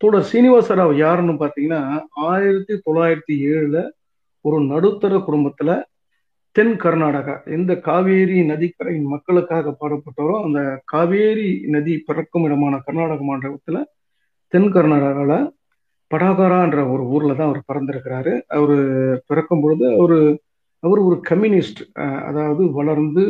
தோட 0.02 0.18
சீனிவாசராவ் 0.32 0.94
யாருன்னு 0.96 1.34
பார்த்தீங்கன்னா 1.34 1.82
ஆயிரத்தி 2.28 2.76
தொள்ளாயிரத்தி 2.86 3.36
ஏழுல 3.52 3.80
ஒரு 4.46 4.60
நடுத்தர 4.62 5.18
குடும்பத்துல 5.18 5.72
தென் 6.56 6.74
கர்நாடகா 6.82 7.36
எந்த 7.56 7.72
காவேரி 7.86 8.38
நதிக்கரையின் 8.50 9.12
மக்களுக்காக 9.14 9.74
பாடப்பட்டாரோ 9.80 10.36
அந்த 10.46 10.60
காவேரி 10.92 11.46
நதி 11.76 11.94
பிறக்கும் 12.08 12.46
இடமான 12.48 12.80
கர்நாடக 12.86 13.22
மாநிலத்துல 13.28 13.80
தென் 14.54 14.72
கர்நாடகாவில் 14.74 15.38
படாகரான்ற 16.12 16.80
ஒரு 16.94 17.04
ஊர்ல 17.14 17.34
தான் 17.34 17.50
அவர் 17.50 17.68
பிறந்திருக்கிறாரு. 17.70 18.34
அவரு 18.56 18.78
பிறக்கும் 19.30 19.62
பொழுது 19.64 19.86
அவரு 19.96 20.18
அவர் 20.84 21.00
ஒரு 21.02 21.18
கம்யூனிஸ்ட் 21.30 21.82
அஹ், 22.02 22.22
அதாவது 22.30 22.64
வளர்ந்து 22.78 23.24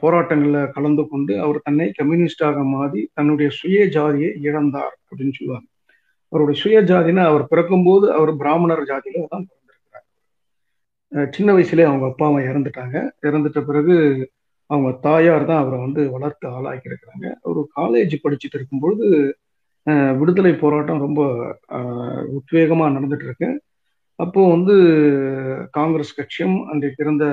போராட்டங்களில் 0.00 0.72
கலந்து 0.74 1.02
கொண்டு 1.06 1.32
அவர் 1.44 1.64
தன்னை 1.64 1.86
கம்யூனிஸ்டாக 1.96 2.58
மாறி 2.72 3.00
தன்னுடைய 3.14 3.48
சுய 3.56 3.78
ஜாதியை 3.94 4.30
இழந்தார் 4.44 4.94
அப்படின்னு 5.00 5.36
சொல்லுவாங்க. 5.38 5.66
அவருடைய 6.32 6.56
சுய 6.62 6.78
ஜாதினா 6.88 7.22
அவர் 7.30 7.44
பிறக்கும்போது 7.50 8.06
அவர் 8.16 8.32
பிராமணர் 8.36 8.84
ஜாதியில 8.90 9.24
தான் 9.28 9.46
சின்ன 11.34 11.50
வயசுலேயே 11.56 11.88
அவங்க 11.90 12.06
அப்பா 12.10 12.26
அம்மா 12.28 12.40
இறந்துட்டாங்க. 12.50 12.96
இறந்துட்ட 13.26 13.60
பிறகு 13.68 13.96
அவங்க 14.70 14.90
தாயார் 15.06 15.48
தான் 15.50 15.62
அவரை 15.62 15.78
வந்து 15.84 16.02
வளர்த்து 16.14 16.46
ஆளாக்கி 16.56 16.90
இருக்கிறாங்க. 16.90 17.26
அவர் 17.46 17.60
காலேஜ் 17.78 18.14
படிச்சுட்டு 18.24 18.58
இருக்கும்பொழுது 18.58 19.06
விடுதலை 20.20 20.52
போராட்டம் 20.62 21.04
ரொம்ப 21.06 21.20
உத்வேகமாக 22.38 22.94
நடந்துட்டு 22.96 23.26
இருக்கு. 23.28 23.48
அப்போ 24.18 24.40
வந்து 24.54 24.74
காங்கிரஸ் 25.78 26.16
கட்சியும் 26.18 26.58
அன்றைக்கு 26.70 27.02
இருந்த 27.04 27.24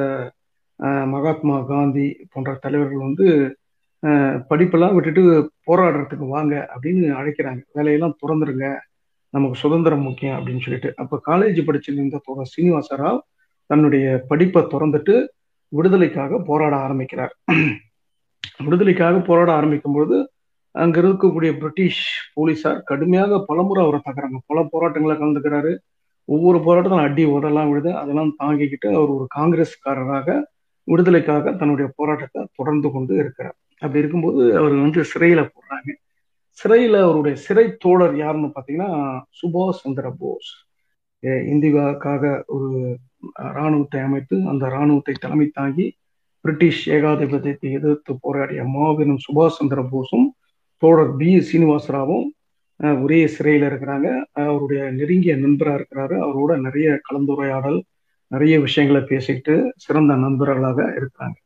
மகாத்மா 1.14 1.56
காந்தி 1.72 2.06
போன்ற 2.32 2.54
தலைவர்கள் 2.66 3.06
வந்து 3.08 3.28
படிப்பெல்லாம் 4.50 4.96
விட்டுட்டு 4.96 5.22
போராடுறதுக்கு 5.68 6.26
வாங்க 6.36 6.54
அப்படின்னு 6.74 7.04
அழைக்கிறாங்க. 7.20 7.62
வேலையெல்லாம் 7.78 8.18
திறந்துருங்க. 8.22 8.68
நமக்கு 9.34 9.58
சுதந்திரம் 9.64 10.08
முக்கியம் 10.08 10.38
அப்படின்னு 10.38 10.64
சொல்லிட்டு. 10.66 10.90
அப்போ 11.02 11.16
காலேஜ் 11.30 11.60
படிச்சிருந்த 11.68 12.20
தோழர் 12.28 12.52
சீனிவாச 12.56 12.98
ராவ் 13.04 13.22
தன்னுடைய 13.66 14.06
படிப்பை 14.28 14.62
திறந்துட்டு 14.64 15.16
விடுதலைக்காக 15.68 16.40
போராட 16.40 16.76
ஆரம்பிக்கிறார். 16.76 17.34
விடுதலைக்காக 18.64 19.20
போராட 19.20 19.50
ஆரம்பிக்கும் 19.54 19.94
பொழுது 19.94 20.18
அங்க 20.72 21.02
இருக்கக்கூடிய 21.02 21.52
பிரிட்டிஷ் 21.58 22.04
போலீசார் 22.34 22.84
கடுமையாக 22.84 23.40
பலமுறை 23.48 23.82
அவரை 23.84 24.00
தக்குறாங்க 24.06 24.40
பல 24.46 24.68
போராட்டங்களை 24.70 25.16
கலந்துக்கிறாரு. 25.18 25.72
ஒவ்வொரு 26.26 26.58
போராட்டத்திலும் 26.58 27.06
அடி 27.08 27.24
உடலாம் 27.26 27.70
விழுது. 27.70 27.92
அதெல்லாம் 27.96 28.36
தாங்கிக்கிட்டு 28.44 28.90
அவர் 29.00 29.14
ஒரு 29.16 29.28
காங்கிரஸ்காரராக 29.36 30.44
விடுதலைக்காக 30.84 31.52
தன்னுடைய 31.52 31.88
போராட்டத்தை 31.96 32.42
தொடர்ந்து 32.56 32.92
கொண்டு 32.92 33.14
இருக்கிறார். 33.16 33.58
அப்படி 33.80 34.00
இருக்கும்போது 34.00 34.58
அவர் 34.58 34.76
வந்து 34.86 35.02
சிறையில 35.14 35.42
போடுறாங்க. 35.50 35.90
சிறையில 36.58 36.96
அவருடைய 37.02 37.36
சிறை 37.38 37.66
தோழர் 37.78 38.16
யாருன்னு 38.18 38.50
பாத்தீங்கன்னா 38.56 38.90
சுபாஷ் 39.40 39.82
சந்திர 39.84 40.08
போஸ். 40.20 40.52
இந்தியாவுக்காக 41.24 42.44
ஒரு 42.46 42.98
இராணுவத்தை 43.54 44.00
அமைத்து 44.02 44.48
அந்த 44.48 44.68
இராணுவத்தை 44.68 45.14
தலைமை 45.20 45.48
தாங்கி 45.54 45.88
பிரிட்டிஷ் 46.46 46.90
ஏகாதிபத்தியத்தை 46.90 47.72
எதிர்த்து 47.72 48.18
போராடிய 48.22 48.64
மாபெரும் 48.68 49.22
சுபாஷ் 49.26 49.58
சந்திர 49.60 49.82
போஸும் 49.92 50.28
தோழர் 50.82 51.16
பி. 51.16 51.40
சீனிவாசராவும் 51.50 52.26
ஒரே 53.02 53.28
சிறையில் 53.28 53.70
இருக்கிறாங்க. 53.70 54.08
அஹ், 54.36 54.48
அவருடைய 54.48 54.92
நெருங்கிய 54.92 55.36
நண்பராக 55.36 55.78
இருக்கிறாரு. 55.80 56.16
அவரோட 56.26 56.60
நிறைய 56.60 57.00
கலந்துரையாடல் 57.04 57.80
நிறைய 58.32 58.60
விஷயங்களை 58.60 59.02
பேசிக்கிட்டு 59.04 59.56
சிறந்த 59.76 60.16
நண்பர்களாக 60.16 60.82
இருக்கிறாங்க. 61.00 61.38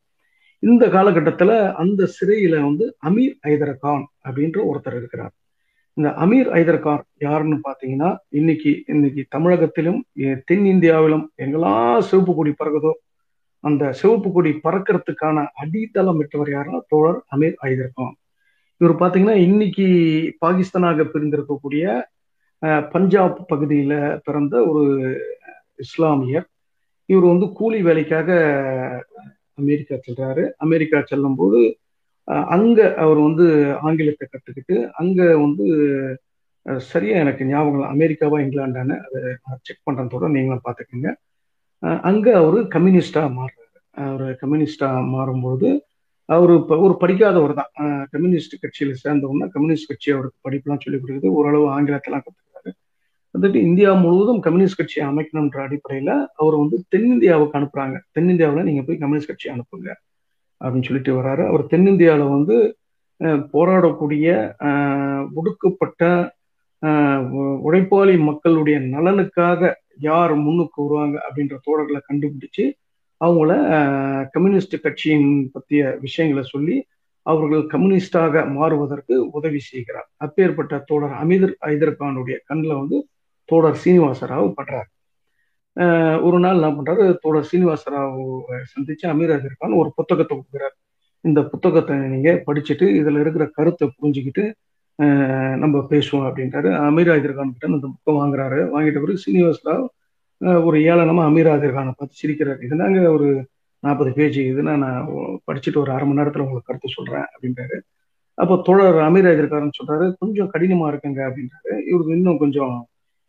இந்த 0.64 0.90
காலகட்டத்தில் 0.90 1.56
அந்த 1.76 2.10
சிறையில 2.18 2.62
வந்து 2.62 2.86
அமீர் 3.06 3.36
ஐதர் 3.44 3.76
கான் 3.78 4.06
அப்படின்ற 4.26 4.58
ஒருத்தர் 4.70 4.96
இருக்கிறார். 4.96 5.34
இந்த 5.98 6.10
அமீர் 6.18 6.50
ஐதர்கார் 6.52 7.04
யாருன்னு 7.18 7.58
பார்த்தீங்கன்னா 7.64 8.10
இன்னைக்கு 8.30 8.84
இன்னைக்கு 8.88 9.22
தமிழகத்திலும் 9.30 10.00
தென்னிந்தியாவிலும் 10.52 11.26
எங்கெல்லாம் 11.38 12.00
சிவப்பு 12.00 12.34
கொடி 12.36 12.52
பறக்குதோ 12.52 12.92
அந்த 13.64 13.94
சிவப்பு 13.94 14.32
கொடி 14.32 14.52
பறக்கிறதுக்கான 14.64 15.46
அடித்தளம் 15.54 16.18
விட்டவர் 16.18 16.50
யாருன்னா 16.50 16.80
தோழர் 16.88 17.20
அமீர் 17.36 17.56
ஐதர்கான் 17.62 18.14
இவர் 18.82 18.96
பார்த்தீங்கன்னா 18.96 19.38
இன்னைக்கு 19.38 19.88
பாகிஸ்தானாக 20.46 21.06
பிரிந்திருக்கக்கூடிய 21.14 21.86
பஞ்சாப் 22.92 23.42
பகுதியில 23.54 23.94
பிறந்த 24.24 24.56
ஒரு 24.66 24.84
இஸ்லாமியர். 25.78 26.46
இவர் 27.10 27.24
வந்து 27.24 27.52
கூலி 27.52 27.82
வேலைக்காக 27.82 28.30
அமெரிக்கா 29.54 29.96
செல்றாரு. 30.06 30.44
அமெரிக்கா 30.58 31.02
செல்லும் 31.06 31.36
போது 31.36 31.60
அங்க 32.54 32.80
அவர் 33.04 33.20
வந்து 33.28 33.46
ஆங்கிலத்தை 33.88 34.26
கற்றுக்கிட்டு 34.28 34.76
அங்க 35.02 35.22
வந்து 35.46 35.66
சரியா 36.90 37.16
எனக்கு 37.24 37.44
ஞாபகம் 37.52 37.92
அமெரிக்காவா 37.96 38.38
இங்கிலாண்டான்னு 38.46 38.96
அதை 39.06 39.20
நான் 39.46 39.62
செக் 39.68 39.86
பண்றதோட 39.88 40.26
நீங்களும் 40.36 40.66
பார்த்துக்கோங்க. 40.66 41.10
அங்க 42.10 42.28
அவர் 42.42 42.58
கம்யூனிஸ்டா 42.76 43.24
மாறுறாரு. 43.38 43.64
அவர் 43.98 44.26
கம்யூனிஸ்டா 44.42 44.90
மாறும்போது 45.16 45.70
அவர் 46.30 46.52
இப்போ 46.60 46.76
ஒரு 46.86 46.96
படிக்காதவர் 47.04 47.54
தான். 47.60 47.72
கம்யூனிஸ்ட் 48.14 48.56
கட்சியில 48.64 48.96
சேர்ந்தவொன்னா 49.04 49.46
கம்யூனிஸ்ட் 49.54 49.90
கட்சி 49.92 50.10
அவருக்கு 50.16 50.40
படிப்புலாம் 50.48 50.82
சொல்லிக் 50.86 51.04
கொடுக்குது. 51.04 51.30
ஓரளவு 51.40 51.68
ஆங்கிலத்தெல்லாம் 51.76 52.26
கற்றுக்கிறாரு 52.26 52.72
வந்துட்டு 53.36 53.60
இந்தியா 53.70 53.90
முழுவதும் 54.04 54.42
கம்யூனிஸ்ட் 54.46 54.80
கட்சியை 54.82 55.06
அமைக்கணுன்ற 55.12 55.60
அடிப்படையில 55.68 56.12
அவர் 56.42 56.56
வந்து 56.64 56.78
தென்னிந்தியாவுக்கு 56.96 57.58
அனுப்புறாங்க. 57.60 57.98
தென்னிந்தியாவில் 58.16 58.68
நீங்க 58.70 58.84
போய் 58.88 59.02
கம்யூனிஸ்ட் 59.04 59.32
கட்சி 59.32 59.50
அனுப்புங்க. 59.56 59.90
அப்படின்னு 60.62 60.88
சொல்லிட்டு 60.88 61.14
வராரு 61.22 61.44
அவர் 61.48 61.64
தென்னிந்தியாவில் 61.66 62.34
வந்து 62.38 62.58
போராடக்கூடிய 63.54 64.28
ஒடுக்கப்பட்ட 65.36 66.04
உழைப்பாளி 67.68 68.16
மக்களுடைய 68.24 68.80
நலனுக்காக 68.96 69.72
யார் 70.00 70.34
முன்னுக்கு 70.36 70.78
வருவாங்க 70.84 71.16
அப்படின்ற 71.26 71.56
தோழர்களை 71.68 72.02
கண்டுபிடிச்சு 72.10 72.66
அவங்கள 73.22 73.52
கம்யூனிஸ்ட் 74.32 74.76
கட்சியின் 74.82 75.30
பற்றிய 75.54 75.98
விஷயங்களை 76.02 76.44
சொல்லி 76.48 76.76
அவர்கள் 77.26 77.64
கம்யூனிஸ்டாக 77.66 78.44
மாறுவதற்கு 78.50 79.16
உதவி 79.30 79.60
செய்கிறார். 79.60 80.10
அப்பேற்பட்ட 80.18 80.78
தோழர் 80.90 81.16
அமிதர் 81.24 81.56
ஐதர்கானுடைய 81.66 82.36
கண்ணில் 82.46 82.80
வந்து 82.82 82.98
தோழர் 83.50 83.82
சீனிவாசராவ் 83.84 84.56
படுறார். 84.58 84.90
ஒரு 86.28 86.38
நாள் 86.44 86.60
என்ன 86.60 86.70
பண்றாரு 86.78 87.04
தோழர் 87.24 87.50
சீனிவாசராவை 87.50 88.24
சந்திச்சு 88.74 89.06
அமீர் 89.12 89.34
ஐதர் 89.36 89.60
கான் 89.62 89.80
ஒரு 89.82 89.90
புத்தகத்தை 89.98 90.34
கொடுக்குறார். 90.38 90.76
இந்த 91.24 91.40
புத்தகத்தை 91.52 91.96
நீங்க 92.14 92.32
படிச்சுட்டு 92.48 92.86
இதுல 93.00 93.22
இருக்கிற 93.24 93.46
கருத்தை 93.58 93.88
புரிஞ்சுக்கிட்டு 93.98 94.46
நம்ம 95.64 95.78
பேசுவோம் 95.92 96.26
அப்படின்றாரு. 96.28 96.70
அமீர் 96.88 97.12
ஐதர் 97.16 97.38
கான் 97.40 97.54
கிட்ட 97.54 97.68
அந்த 97.72 97.90
புக்கை 97.94 98.16
வாங்குறாரு. 98.20 98.60
வாங்கிட்ட 98.74 99.04
பிறகு 99.04 99.24
சீனிவாசராவ் 99.26 99.86
ஒரு 100.68 100.78
ஏளனமா 100.92 101.24
அமீர் 101.30 101.52
ஐதர் 101.54 101.78
கானை 101.78 101.94
பார்த்து 102.00 102.22
சிரிக்கிறார். 102.22 102.60
இதுதாங்க 102.68 103.00
ஒரு 103.18 103.28
நாற்பது 103.84 104.12
பேஜ் 104.18 104.40
இதுனா 104.52 104.74
நான் 104.84 105.08
படிச்சுட்டு 105.48 105.82
ஒரு 105.84 105.92
அரை 105.96 106.06
மணி 106.08 106.20
நேரத்துல 106.20 106.46
உங்களுக்கு 106.46 106.70
கருத்து 106.70 106.96
சொல்றேன் 106.98 107.28
அப்படின்றாரு. 107.34 107.78
அப்போ 108.38 108.56
தோழர் 108.68 109.00
அமீர் 109.08 109.30
ஐதர்காரன் 109.32 109.78
சொல்றாரு 109.80 110.06
கொஞ்சம் 110.22 110.50
கடினமா 110.54 110.88
இருக்குங்க 110.92 111.22
அப்படின்றாரு. 111.30 111.74
இவருக்கு 111.92 112.18
இன்னும் 112.20 112.42
கொஞ்சம் 112.44 112.76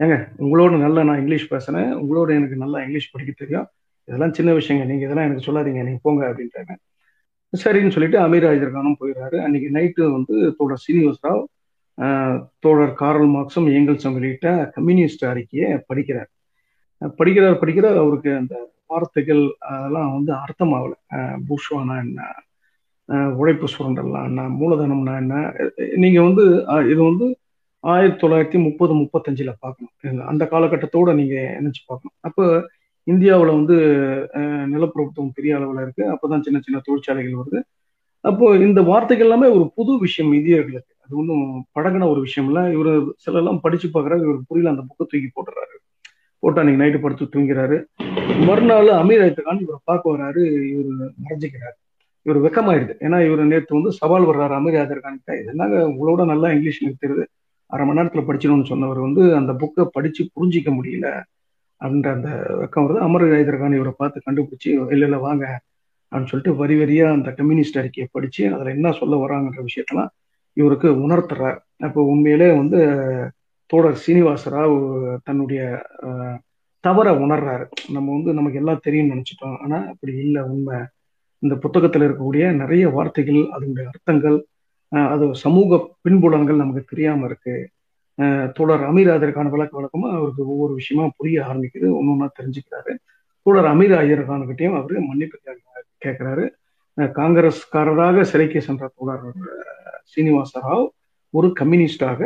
ஏங்க 0.01 0.17
உங்களோட 0.45 0.73
நல்லா 0.85 1.01
நான் 1.09 1.21
இங்கிலீஷ் 1.23 1.53
பேசுறேன். 1.53 1.89
உங்களோட 2.03 2.29
எனக்கு 2.39 2.57
நல்லா 2.57 2.79
இங்கிலீஷ் 2.85 3.13
படிக்க 3.13 3.33
தெரியும். 3.37 3.67
இதெல்லாம் 4.09 4.35
சின்ன 4.39 4.51
விஷயங்க. 4.59 4.85
நீங்க 4.91 5.05
இதெல்லாம் 5.07 5.27
எனக்கு 5.29 5.47
சொல்லாதீங்க. 5.49 5.81
நீங்க 5.89 6.01
போங்க 6.03 6.23
அப்படின்றாங்க 6.31 6.75
சரின்னு 7.53 7.95
சொல்லிட்டு 7.95 8.19
அமீர் 8.25 8.47
ஆஜர்கானும் 8.51 8.99
போயிடுறாரு 9.01 9.37
அன்னைக்கு 9.45 9.69
நைட்டு 9.77 10.03
வந்து 10.17 10.35
தோழர் 10.59 10.83
சீனிவாஸ் 10.87 11.23
ராவ் 11.27 11.45
தோழர் 12.65 12.93
காரல் 13.01 13.31
மார்க்ஸும் 13.35 13.69
ஏங்கல்ஸும் 13.77 14.17
வெளியிட்ட 14.19 14.49
கம்யூனிஸ்ட் 14.75 15.25
அறிக்கையை 15.31 15.69
படிக்கிறார். 15.89 16.29
படிக்கிறார் 17.21 17.57
படிக்கிறார். 17.63 17.99
அவருக்கு 18.03 18.31
அந்த 18.41 18.55
வார்த்தைகள் 18.93 19.43
அதெல்லாம் 19.71 20.13
வந்து 20.17 20.33
அர்த்தமாகல. 20.43 20.93
பூஷ்வானா 21.49 21.97
என்ன? 22.05 22.21
உழைப்பு 23.41 23.67
சுரண்டல்லாம் 23.75 24.27
என்ன 24.31 24.43
மூலதனம்னா 24.61 25.15
என்ன? 25.23 25.35
நீங்க 26.05 26.19
வந்து 26.29 26.45
இது 26.93 27.01
வந்து 27.11 27.27
ஆயிரத்தி 27.81 28.27
தொள்ளாயிரத்தி 28.27 28.59
முப்பது 28.63 28.93
முப்பத்தஞ்சில் 28.95 29.51
பார்க்கணும். 29.61 30.27
அந்த 30.27 30.45
காலகட்டத்தோட 30.53 31.15
நீங்கள் 31.15 31.51
நினச்சி 31.59 31.83
பார்க்கணும். 31.87 32.17
அப்போ 32.21 32.45
இந்தியாவில் 33.05 33.57
வந்து 33.59 33.77
நிலப்பிரபுத்துவம் 34.75 35.35
பெரிய 35.35 35.57
அளவில் 35.57 35.83
இருக்கு. 35.83 36.05
அப்பதான் 36.15 36.45
சின்ன 36.47 36.61
சின்ன 36.65 36.81
தொழிற்சாலைகள் 36.85 37.41
வருது. 37.41 37.61
அப்போ 38.21 38.47
இந்த 38.57 38.81
வார்த்தைகள் 38.83 39.27
எல்லாமே 39.27 39.49
ஒரு 39.57 39.73
புது 39.75 39.99
விஷயம் 39.99 40.33
இந்தியர்களுக்கு. 40.33 40.93
அது 41.05 41.17
ஒன்றும் 41.21 41.67
பழகின 41.79 42.09
ஒரு 42.13 42.21
விஷயம் 42.21 42.49
இல்லை. 42.51 42.73
இவர் 42.73 42.91
சிலெல்லாம் 43.17 43.61
படிச்சு 43.61 43.89
பார்க்குறாரு. 43.89 44.23
இவர் 44.29 44.47
புரியல 44.49 44.73
அந்த 44.75 44.85
புக்கை 44.89 45.05
தூக்கி 45.13 45.31
போட்டுறாரு. 45.37 45.77
போட்டு 46.43 46.61
அன்னைக்கு 46.61 46.83
நைட்டு 46.83 47.03
படுத்து 47.05 47.25
தூங்கிறாரு. 47.35 47.77
மறுநாள் 48.49 48.89
அமீர் 49.01 49.23
அயத்துக்கான் 49.25 49.63
இவரை 49.65 49.81
பார்க்க 49.85 50.13
வர்றாரு 50.15 50.43
இவர் 50.73 50.91
மறைஞ்சிக்கிறாரு. 51.25 51.77
இவர் 52.27 52.45
வெக்கமாயிடுது. 52.45 52.95
ஏன்னா 53.07 53.19
இவர் 53.27 53.51
நேற்று 53.53 53.79
வந்து 53.79 53.93
சவால் 54.01 54.29
வர்றாரு 54.31 54.55
அமீர் 54.59 54.79
ஆதர்கான் 54.83 55.19
இது 55.39 55.51
என்னங்க 55.55 55.79
உங்களோட 55.93 56.25
நல்லா 56.33 56.51
இங்கிலீஷ் 56.57 56.85
நிறுத்துறது 56.85 57.25
அரை 57.73 57.85
மணி 57.87 57.99
நேரத்தில் 57.99 58.27
படிச்சிடணும்னு 58.29 58.71
சொன்னவர் 58.73 59.01
வந்து 59.07 59.23
அந்த 59.39 59.53
புக்கை 59.63 59.85
படித்து 59.97 60.23
புரிஞ்சிக்க 60.37 60.71
முடியல 60.77 61.09
அப்படின்ற 61.81 62.11
அந்த 62.17 62.31
வெக்கம் 62.61 62.85
வருது. 62.85 63.05
அமர் 63.07 63.25
ஹைதர்கான் 63.33 63.77
இவரை 63.79 63.93
பார்த்து 63.97 64.27
கண்டுபிடிச்சி 64.27 64.69
இல்லை 64.95 65.07
இல்லை 65.09 65.19
வாங்க 65.27 65.45
அப்படின்னு 66.13 66.31
சொல்லிட்டு 66.31 66.55
வரி 66.61 66.77
வரியாக 66.83 67.17
அந்த 67.17 67.31
கம்யூனிஸ்ட் 67.39 67.81
அறிக்கையை 67.81 68.09
படித்து 68.13 68.43
அதில் 68.55 68.75
என்ன 68.77 68.93
சொல்ல 68.93 69.17
வராங்கன்ற 69.25 69.63
விஷயத்தெல்லாம் 69.69 70.11
இவருக்கு 70.57 70.89
உணர்த்துறார். 71.07 71.59
அப்போ 71.87 72.01
உண்மையிலே 72.13 72.49
வந்து 72.61 72.79
தோழர் 73.71 74.03
சீனிவாச 74.05 74.51
ராவ் 74.51 74.77
தன்னுடைய 75.27 75.63
தவற 76.85 77.09
உணர்றாரு. 77.25 77.65
நம்ம 77.93 78.09
வந்து 78.17 78.33
நமக்கு 78.35 78.59
எல்லாம் 78.59 78.85
தெரியும்னு 78.87 79.15
நினச்சிட்டோம். 79.15 79.57
ஆனால் 79.63 79.87
அப்படி 79.93 80.13
இல்லை 80.25 80.43
உண்மை. 80.53 80.79
இந்த 81.43 81.55
புத்தகத்தில் 81.65 82.05
இருக்கக்கூடிய 82.05 82.45
நிறைய 82.63 82.85
வார்த்தைகள் 82.97 83.41
அதனுடைய 83.57 83.85
அர்த்தங்கள் 83.93 84.39
அது 85.09 85.35
சமூக 85.35 85.71
பின்புலங்கள் 86.03 86.57
நமக்கு 86.57 86.85
தெரியாம 86.85 87.25
இருக்கு. 87.25 87.55
அஹ், 88.19 88.53
தோழர் 88.53 88.81
அமீர் 88.83 89.11
ஆதருக்கான 89.15 89.49
விளக்க 89.49 89.73
வழக்கமா 89.79 90.09
அவருக்கு 90.13 90.43
ஒவ்வொரு 90.49 90.75
விஷயமா 90.75 91.11
புரிய 91.17 91.43
ஆரம்பிக்குது. 91.43 91.89
ஒன்று 91.93 92.11
ஒன்றா 92.11 92.29
தெரிஞ்சுக்கிறாரு. 92.39 92.93
தோழர் 93.47 93.65
அமீர் 93.65 93.95
ஆயர்கான்கிட்டையும் 94.01 94.77
அவரு 94.77 95.01
மன்னிப்பு 95.01 95.37
கேட்கிறாரு 96.01 96.47
காங்கிரஸ்காரராக 97.19 98.21
சிறைக்கு 98.23 98.61
சென்ற 98.61 98.93
தோழர் 98.97 99.27
சீனிவாச 100.05 100.61
ராவ் 100.61 100.87
ஒரு 101.35 101.49
கம்யூனிஸ்டாக 101.61 102.21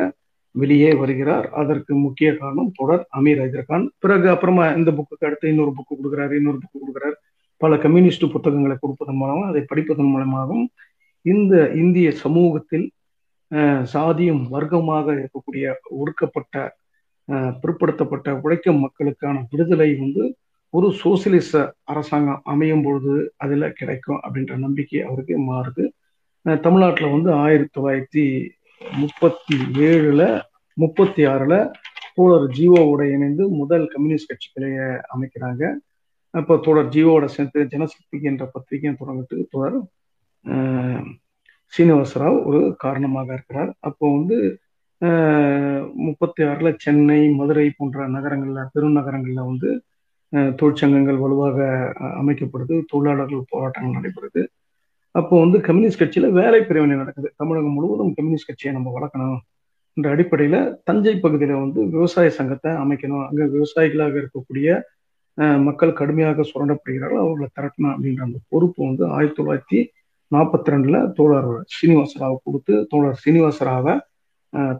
வெளியே 0.55 0.95
வருகிறார். 0.95 1.47
அதற்கு 1.53 1.95
முக்கிய 1.97 2.37
காரணம் 2.37 2.71
தொடர் 2.75 3.05
அமீர் 3.19 3.41
ஹைதர்கான் 3.43 3.85
பிறகு 3.99 4.29
அப்புறமா 4.29 4.65
இந்த 4.71 4.91
புக்குக்கு 4.91 5.27
அடுத்து 5.27 5.49
இன்னொரு 5.49 5.73
புக்கு 5.77 5.95
கொடுக்குறாரு 5.95 6.33
இன்னொரு 6.33 6.59
புக்கு 6.59 6.79
கொடுக்குறாரு. 6.81 7.17
பல 7.61 7.77
கம்யூனிஸ்ட் 7.77 8.33
புத்தகங்களை 8.33 8.77
கொடுப்பதன் 8.81 9.15
மூலமாக 9.15 9.47
அதை 9.47 9.63
படிப்பதன் 9.69 10.13
மூலமாகவும் 10.15 10.65
இந்த 11.25 11.55
இந்திய 11.83 12.09
சமூகத்தில் 12.25 12.87
சாதியும் 13.95 14.43
வர்க்கமாக 14.55 15.07
இருக்கக்கூடிய 15.19 15.75
ஒடுக்கப்பட்ட 16.01 16.63
பிற்படுத்தப்பட்ட 17.63 18.29
உழைக்கும் 18.45 18.83
மக்களுக்கான 18.85 19.43
விடுதலை 19.51 19.91
வந்து 19.97 20.23
ஒரு 20.71 20.89
சோசியலிச 21.03 21.51
அரசாங்கம் 21.93 22.41
அமையும் 22.45 22.83
பொழுது 22.83 23.15
அதுல 23.37 23.69
கிடைக்கும் 23.71 24.21
அப்படின்ற 24.25 24.55
நம்பிக்கை 24.57 25.01
அவருக்கு 25.09 25.35
மாறுது. 25.51 25.85
தமிழ்நாட்டில் 26.47 26.63
தமிழ்நாட்டுல 26.65 27.11
வந்து 27.11 27.31
ஆயிரத்தி 27.45 27.73
தொள்ளாயிரத்தி 27.77 28.25
முப்பத்தி 28.81 29.57
ஏழுல 29.89 30.23
முப்பத்தி 30.77 31.23
ஆறுல 31.27 31.55
தோழர் 32.15 32.47
ஜீவோவோட 32.57 33.03
இணைந்து 33.15 33.45
முதல் 33.61 33.85
கம்யூனிஸ்ட் 33.93 34.31
கட்சிகளையே 34.31 34.87
அமைக்கிறாங்க. 35.15 35.63
அப்போ 36.35 36.55
தோழர் 36.57 36.93
ஜீவோட 36.95 37.25
சேர்ந்து 37.35 37.61
ஜனசக்தி 37.73 38.19
என்ற 38.31 38.45
பத்திரிகையும் 38.55 39.01
தொடங்கிட்டு 39.01 39.37
தோழர் 39.51 39.79
அஹ், 40.45 41.05
ஒரு 42.45 42.61
காரணமாக 42.79 43.29
இருக்கிறார். 43.33 43.71
அப்போ 43.81 44.07
வந்து 44.17 44.37
முப்பத்தி 46.03 46.43
ஆறுல 46.45 46.69
சென்னை 46.79 47.29
மதுரை 47.33 47.65
போன்ற 47.77 48.09
நகரங்கள்ல 48.09 48.61
பெருநகரங்கள்ல 48.75 49.41
வந்து 49.47 49.71
தொழிற்சங்கங்கள் 50.59 51.19
வலுவாக 51.19 51.59
அமைக்கப்படுது. 52.21 52.77
தொழிலாளர்கள் 52.87 53.49
போராட்டங்கள் 53.49 53.97
நடைபெறுது. 53.99 54.43
அப்போ 55.15 55.35
வந்து 55.41 55.59
கம்யூனிஸ்ட் 55.61 56.03
கட்சியில 56.03 56.29
வேலை 56.33 56.61
பிரிவினை 56.63 56.97
நடக்குது. 56.97 57.31
தமிழகம் 57.37 57.73
முழுவதும் 57.73 58.15
கம்யூனிஸ்ட் 58.15 58.47
கட்சியை 58.47 58.73
நம்ம 58.77 58.93
வளர்க்கணும் 58.97 59.39
என்ற 59.97 60.09
அடிப்படையில 60.15 60.57
தஞ்சை 60.85 61.15
பகுதியில 61.17 61.59
வந்து 61.61 61.81
விவசாய 61.89 62.29
சங்கத்தை 62.31 62.71
அமைக்கணும். 62.83 63.25
அங்க 63.29 63.43
விவசாயிகளாக 63.55 64.15
இருக்கக்கூடிய 64.23 64.69
மக்கள் 65.67 65.93
கடுமையாக 65.93 66.45
சுரண்டப்படுகிறார்கள். 66.49 67.23
அவர்களை 67.25 67.49
திரட்டணும் 67.53 67.93
அப்படின்ற 67.95 68.23
அந்த 68.23 68.39
பொறுப்பு 68.49 68.81
வந்து 68.87 69.05
ஆயிரத்தி 69.09 69.39
தொள்ளாயிரத்தி 69.39 69.81
நாற்பத்தி 70.33 70.73
ரெண்டுல 70.73 70.99
தோழர் 71.19 71.51
சீனிவாசராவை 71.75 72.37
கொடுத்து 72.45 72.75
தோழர் 72.91 73.21
சீனிவாசராவை 73.25 73.95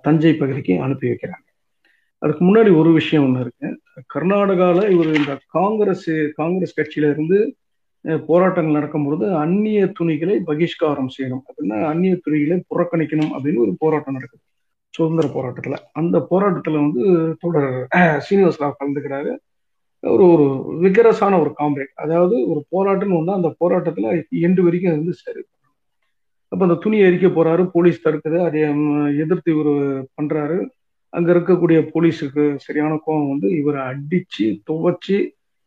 தஞ்சை 0.03 0.33
பகுதிக்கு 0.35 0.75
அனுப்பி 0.87 1.07
வைக்கிறாங்க. 1.11 1.47
அதுக்கு 2.23 2.43
முன்னாடி 2.45 2.71
ஒரு 2.81 2.91
விஷயம் 2.93 3.25
ஒன்று 3.27 3.41
இருக்கு. 3.45 3.69
கர்நாடகாவில் 4.15 4.91
இவர் 4.95 5.11
இந்த 5.21 5.33
காங்கிரஸ் 5.57 6.11
காங்கிரஸ் 6.41 6.77
கட்சியில 6.79 7.11
இருந்து 7.15 7.39
போராட்டங்கள் 8.27 8.77
நடக்கும்பொழுது 8.79 9.27
அந்நிய 9.43 9.81
துணிகளை 9.99 10.37
பகிஷ்காரம் 10.47 11.13
செய்யணும். 11.17 11.45
அப்படின்னா 11.49 11.79
அந்நிய 11.93 12.15
துணிகளை 12.25 12.57
புறக்கணிக்கணும் 12.73 13.33
அப்படின்னு 13.37 13.65
ஒரு 13.67 13.75
போராட்டம் 13.79 14.17
நடக்குது. 14.19 14.43
சுதந்திர 14.97 15.27
போராட்டத்துல. 15.37 15.77
அந்த 16.01 16.17
போராட்டத்துல 16.31 16.81
வந்து 16.85 17.03
தொடர் 17.43 17.71
சீனிவாசராவ் 18.27 18.79
கலந்துக்கிறாரு. 18.81 19.33
ஒரு 20.03 20.25
ஒரு 20.35 20.45
விகரஸான 20.81 21.35
ஒரு 21.43 21.51
காம்ரேட் 21.59 21.93
அதாவது 21.95 22.37
ஒரு 22.51 22.61
போராட்டம்னு 22.73 23.19
ஒன்று 23.19 23.39
அந்த 23.39 23.51
போராட்டத்தில் 23.59 24.09
எண்டு 24.47 24.63
வரைக்கும் 24.67 24.97
வந்து 24.97 25.13
சரி. 25.25 25.43
அப்போ 26.53 26.63
அந்த 26.67 26.77
துணியை 26.85 27.05
எரிக்க 27.09 27.29
போறாரு 27.29 27.63
போலீஸ் 27.75 28.03
தடுக்குது 28.07 28.39
அதை 28.47 28.61
எதிர்த்து 29.25 29.53
இவர் 29.55 29.71
பண்றாரு. 30.19 30.57
அங்க 31.13 31.29
இருக்கக்கூடிய 31.35 31.79
போலீஸுக்கு 31.95 32.45
சரியான 32.57 32.93
கோபம் 33.05 33.31
வந்து 33.33 33.49
இவரை 33.61 33.81
அடிச்சு 33.91 34.47
துவைச்சு 34.69 35.17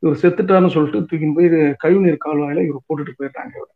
இவர் 0.03 0.21
செத்துட்டான்னு 0.23 0.73
சொல்லிட்டு 0.75 1.01
தூக்கின்னு 1.09 1.37
போய் 1.37 1.49
கழிவுநீர் 1.83 2.23
கால்வாயில 2.25 2.65
இவர் 2.67 2.85
போட்டுட்டு 2.87 3.13
போயிடுறாங்க 3.19 3.53
இவர். 3.57 3.71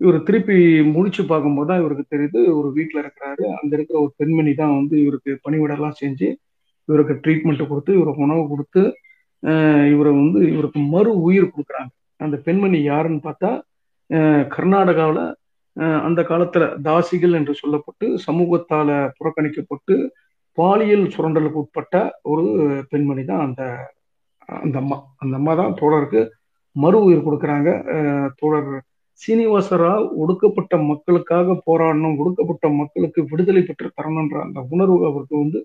இவர் 0.00 0.18
திருப்பி 0.22 0.56
முடிச்சு 0.94 1.22
பார்க்கும்போது 1.24 1.68
தான் 1.70 1.80
இவருக்கு 1.82 2.04
தெரியுது 2.14 2.40
ஒரு 2.58 2.68
வீட்டில் 2.72 3.02
இருக்கிறாரு. 3.04 3.44
அங்க 3.58 3.72
இருக்கிற 3.76 3.96
ஒரு 4.00 4.12
பெண்மணி 4.16 4.54
தான் 4.54 4.76
வந்து 4.76 4.96
இவருக்கு 5.04 5.32
பணிவிடெல்லாம் 5.44 5.98
செஞ்சு 6.02 6.28
இவருக்கு 6.88 7.14
ட்ரீட்மெண்ட் 7.24 7.68
கொடுத்து 7.68 7.92
இவருக்கு 7.92 8.26
உணவு 8.26 8.42
கொடுத்து 8.48 8.82
இவரை 9.92 10.10
வந்து 10.20 10.40
இவருக்கு 10.52 10.80
மறு 10.94 11.10
உயிர் 11.28 11.52
கொடுக்குறாங்க. 11.52 11.90
அந்த 12.20 12.36
பெண்மணி 12.46 12.78
யாருன்னு 12.90 13.20
பார்த்தா 13.28 13.50
கர்நாடகாவில் 14.54 15.24
அந்த 16.06 16.20
காலத்துல 16.30 16.64
தாசிகள் 16.86 17.36
என்று 17.38 17.54
சொல்லப்பட்டு 17.62 18.06
சமூகத்தால 18.26 18.88
புறக்கணிக்கப்பட்டு 19.18 19.94
பாலியல் 20.58 21.06
சுரண்டலுக்கு 21.14 21.62
உட்பட்ட 21.62 21.94
ஒரு 22.32 22.44
பெண்மணி 22.90 23.22
தான் 23.30 23.44
அந்த 23.46 23.62
அந்த 24.48 24.76
அம்மா. 24.82 24.96
அந்த 25.22 25.34
அம்மா 25.40 25.52
தான் 25.60 25.76
தோழருக்கு 25.80 26.22
மறு 26.76 26.98
உயிர் 27.06 27.26
கொடுக்குறாங்க. 27.26 27.70
தோழர் 28.40 28.70
சீனிவாசரால் 29.20 30.04
ஒடுக்கப்பட்ட 30.22 30.74
மக்களுக்காக 30.90 31.56
போராடணும் 31.66 32.16
ஒடுக்கப்பட்ட 32.22 32.68
மக்களுக்கு 32.80 33.20
விடுதலை 33.30 33.62
பெற்று 33.62 33.88
தரணுன்ற 33.98 34.36
அந்த 34.46 34.60
உணர்வு 34.74 34.98
அவருக்கு 35.10 35.36
வந்து 35.44 35.60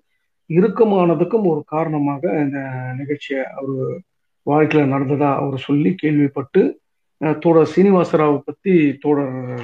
இறுக்கமானதுக்கும் 0.49 1.47
ஒரு 1.47 1.63
காரணமாக 1.65 2.41
இந்த 2.41 2.71
நிகழ்ச்சியை 2.97 3.43
அவர் 3.45 4.01
வாழ்க்கையில் 4.43 4.91
நடந்ததா 4.91 5.35
அவர் 5.35 5.59
சொல்லி 5.59 5.95
கேள்விப்பட்டு 5.95 6.79
தோடர் 7.17 7.37
தோழர் 7.39 7.71
சீனிவாசராவை 7.75 8.41
பற்றி 8.45 8.97
தோழர் 8.97 9.61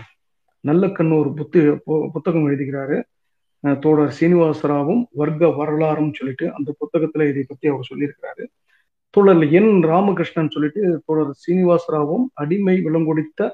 நல்ல 0.60 0.88
கண்ணு 0.88 1.20
ஒரு 1.20 1.30
புத்து 1.30 1.78
பு- 1.88 2.10
புத்தகம் 2.14 2.50
எழுதுகிறாரு. 2.50 3.04
அஹ், 3.64 3.80
தோழர் 3.80 4.18
சீனிவாசராவும் 4.20 5.04
வர்க்க 5.12 5.50
வரலாறும் 5.50 6.14
சொல்லிட்டு 6.14 6.54
அந்த 6.54 6.76
புத்தகத்துல 6.80 7.30
இதை 7.30 7.46
பத்தி 7.48 7.68
அவர் 7.68 7.88
சொல்லியிருக்கிறாரு. 7.96 8.46
தோழர் 9.10 9.52
என் 9.52 9.84
ராமகிருஷ்ணன் 9.84 10.50
சொல்லிட்டு 10.50 11.04
தோழர் 11.06 11.38
சீனிவாசராவும் 11.48 12.24
அடிமை 12.34 12.82
விலங்கொடித்த 12.86 13.52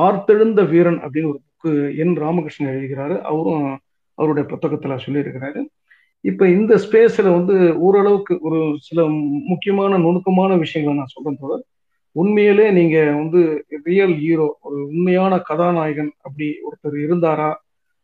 ஆர்த்தெழுந்த 0.00 0.68
வீரன் 0.68 0.98
அப்படின்னு 0.98 1.26
ஒரு 1.26 1.40
புக்கு 1.40 1.96
என் 1.96 2.16
ராமகிருஷ்ணன் 2.16 2.74
எழுதுகிறாரு. 2.74 3.20
அவரும் 3.20 3.78
அவருடைய 4.14 4.48
புத்தகத்துல 4.48 4.98
சொல்லியிருக்கிறாரு. 5.06 5.62
இப்ப 6.24 6.48
இந்த 6.48 6.74
ஸ்பேஸ்ல 6.76 7.28
வந்து 7.34 7.54
ஓரளவுக்கு 7.76 8.34
ஒரு 8.40 8.76
சில 8.78 9.00
முக்கியமான 9.48 9.98
நுணுக்கமான 9.98 10.56
விஷயங்களை 10.56 10.96
நான் 10.96 11.14
சொல்றேன் 11.14 11.40
தொடர் 11.40 11.64
உண்மையிலே 12.16 12.70
நீங்க 12.70 12.96
வந்து 13.12 13.40
ரியல் 13.84 14.14
ஹீரோ 14.14 14.56
ஒரு 14.60 14.78
உண்மையான 14.84 15.38
கதாநாயகன் 15.38 16.12
அப்படி 16.22 16.48
ஒருத்தர் 16.64 16.96
இருந்தாரா 17.06 17.50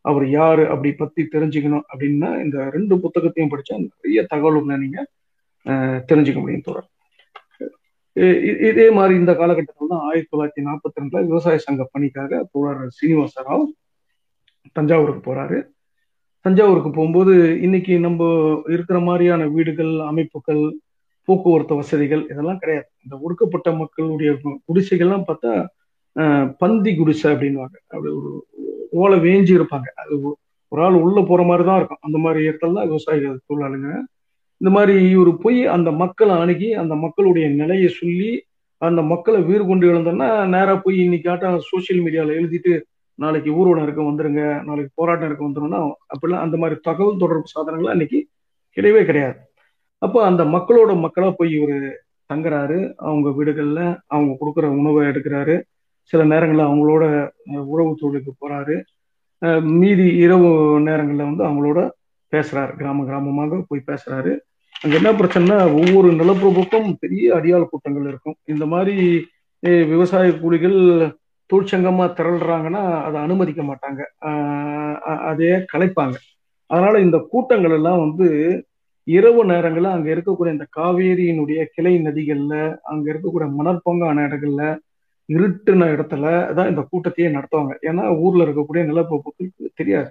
அவர் 0.04 0.28
யாரு 0.28 0.62
அப்படி 0.68 0.90
பத்தி 0.92 1.22
தெரிஞ்சுக்கணும் 1.24 1.84
அப்படின்னா 1.90 2.40
இந்த 2.42 2.68
ரெண்டு 2.70 2.94
புத்தகத்தையும் 3.00 3.52
படிச்சா 3.52 3.76
நிறைய 3.78 4.22
தகவல்களை 4.22 4.76
நீங்க 4.76 5.00
தெரிஞ்சுக்க 6.08 6.40
முடியும் 6.40 6.60
தொடர் 6.60 6.88
இதே 8.70 8.90
மாதிரி 8.90 9.14
இந்த 9.14 9.32
காலகட்டத்தில் 9.34 9.88
தான் 9.88 10.04
ஆயிரத்தி 10.04 10.30
தொள்ளாயிரத்தி 10.32 10.60
நாற்பத்தி 10.60 11.00
ரெண்டுல 11.00 11.20
விவசாய 11.26 11.58
சங்க 11.58 11.88
பணிக்காக 11.92 12.40
தோழர் 12.52 12.82
சீனிவாச 12.88 13.42
ராவ் 13.42 13.66
தஞ்சாவூருக்கு 14.76 15.22
போறாரு. 15.30 15.58
தஞ்சாவூருக்கு 16.44 16.90
போகும்போது 16.90 17.32
இன்னைக்கு 17.66 17.94
நம்ம 18.06 18.28
இருக்கிற 18.74 18.98
மாதிரியான 19.08 19.46
வீடுகள் 19.54 19.92
அமைப்புகள் 20.10 20.62
போக்குவரத்து 21.28 21.74
வசதிகள் 21.80 22.22
இதெல்லாம் 22.32 22.60
கிடையாது. 22.62 22.86
இந்த 23.04 23.14
ஒடுக்கப்பட்ட 23.24 23.68
மக்களுடைய 23.80 24.30
குடிசைகள்லாம் 24.68 25.26
பார்த்தா 25.28 25.52
பந்தி 26.62 26.92
குடிசை 27.00 27.26
அப்படின்வாங்க 27.32 27.76
அப்படி 27.92 28.10
ஒரு 28.20 28.30
ஓலை 29.02 29.18
வேஞ்சி 29.26 29.52
இருப்பாங்க. 29.58 29.88
அது 30.02 30.14
ஒரு 30.72 30.80
ஆள் 30.86 30.96
உள்ள 31.04 31.20
போற 31.28 31.42
மாதிரி 31.50 31.64
தான் 31.68 31.78
இருக்கும். 31.80 32.02
அந்த 32.06 32.18
மாதிரி 32.24 32.40
இடத்துல 32.48 32.76
தான் 32.78 32.88
விவசாயிகள் 32.90 33.44
தொழிலாளுங்க. 33.48 33.90
இந்த 34.60 34.70
மாதிரி 34.76 34.94
இவர் 35.14 35.32
போய் 35.44 35.60
அந்த 35.74 35.90
மக்களை 36.02 36.34
அணுகி 36.42 36.68
அந்த 36.82 36.94
மக்களுடைய 37.04 37.46
நிலையை 37.60 37.90
சொல்லி 38.00 38.30
அந்த 38.82 39.00
மக்களை 39.12 39.38
வீறு 39.48 39.64
கொண்டு 39.66 39.84
எழுந்தோன்னா 39.92 40.28
நேராக 40.54 40.76
போய் 40.84 40.96
இன்னைக்காட்ட 41.06 41.48
சோசியல் 41.70 42.02
மீடியாவில் 42.04 42.38
எழுதிட்டு 42.40 42.72
நாளைக்கு 43.22 43.50
ஊர்வலம் 43.58 43.86
இருக்க 43.86 44.02
வந்துருங்க 44.08 44.42
நாளைக்கு 44.68 44.92
போராட்டம் 45.00 45.28
இருக்க 45.28 45.42
வந்துருங்கன்னா 45.48 45.80
அப்படிலாம் 46.12 46.44
அந்த 46.46 46.56
மாதிரி 46.62 46.76
தகவல் 46.88 47.22
தொடர்பு 47.22 47.52
சாதனங்கள் 47.54 47.92
அன்னைக்கு 47.94 48.20
கிடையவே 48.76 49.02
கிடையாது. 49.08 49.38
அப்போ 50.02 50.18
அந்த 50.28 50.42
மக்களோட 50.54 50.90
மக்களாக 51.04 51.32
போய் 51.38 51.50
இவர் 51.58 51.78
தங்குறாரு 52.30 52.78
அவங்க 53.08 53.28
வீடுகளில் 53.38 53.84
அவங்க 54.14 54.32
கொடுக்குற 54.40 54.66
உணவை 54.80 55.00
எடுக்கிறாரு 55.10 55.56
சில 56.10 56.20
நேரங்களில் 56.32 56.68
அவங்களோட 56.68 57.04
உறவு 57.72 57.90
தொழிலுக்கு 58.00 58.32
போறாரு. 58.42 58.76
மீதி 59.80 60.06
இரவு 60.24 60.48
நேரங்களில் 60.86 61.28
வந்து 61.28 61.44
அவங்களோட 61.48 61.80
பேசுறாரு 62.32 62.72
கிராம 62.80 63.04
கிராமமாக 63.08 63.60
போய் 63.68 63.88
பேசுறாரு. 63.90 64.32
அங்கே 64.82 64.96
என்ன 65.00 65.10
பிரச்சனைனா 65.20 65.56
ஒவ்வொரு 65.80 66.08
நிலப்பிரபுக்கும் 66.20 66.88
பெரிய 67.02 67.24
அடியாள் 67.36 67.70
கூட்டங்கள் 67.70 68.08
இருக்கும். 68.10 68.36
இந்த 68.52 68.64
மாதிரி 68.72 68.96
விவசாய 69.92 70.28
கூலிகள் 70.42 70.78
தொழிற்சங்கமா 71.50 72.04
திரள்றாங்கன்னா 72.18 72.82
அதை 73.06 73.16
அனுமதிக்க 73.20 73.62
மாட்டாங்க. 73.62 74.00
அதையே 75.30 75.56
கலைப்பாங்க. 75.72 76.16
அதனால 76.70 77.00
இந்த 77.00 77.18
கூட்டங்கள் 77.30 77.74
எல்லாம் 77.78 78.02
வந்து 78.06 78.26
இரவு 79.08 79.42
நேரங்களில் 79.44 79.94
அங்க 79.94 80.08
இருக்கக்கூடிய 80.14 80.56
இந்த 80.56 80.66
காவேரியினுடைய 80.76 81.60
கிளை 81.74 81.94
நதிகள்ல 82.06 82.54
அங்க 82.92 83.06
இருக்கக்கூடிய 83.12 83.48
மணற்பொங்கான 83.58 84.24
இடங்கள்ல 84.28 84.64
இருட்டுன 85.28 85.88
இடத்துல 85.94 86.24
தான் 86.54 86.68
இந்த 86.68 86.82
கூட்டத்தையே 86.90 87.28
நடத்துவாங்க. 87.36 87.72
ஏன்னா 87.88 88.04
ஊர்ல 88.18 88.44
இருக்கக்கூடிய 88.46 88.82
நிலப்பரப்புகளுக்கு 88.90 89.70
தெரியாது. 89.74 90.10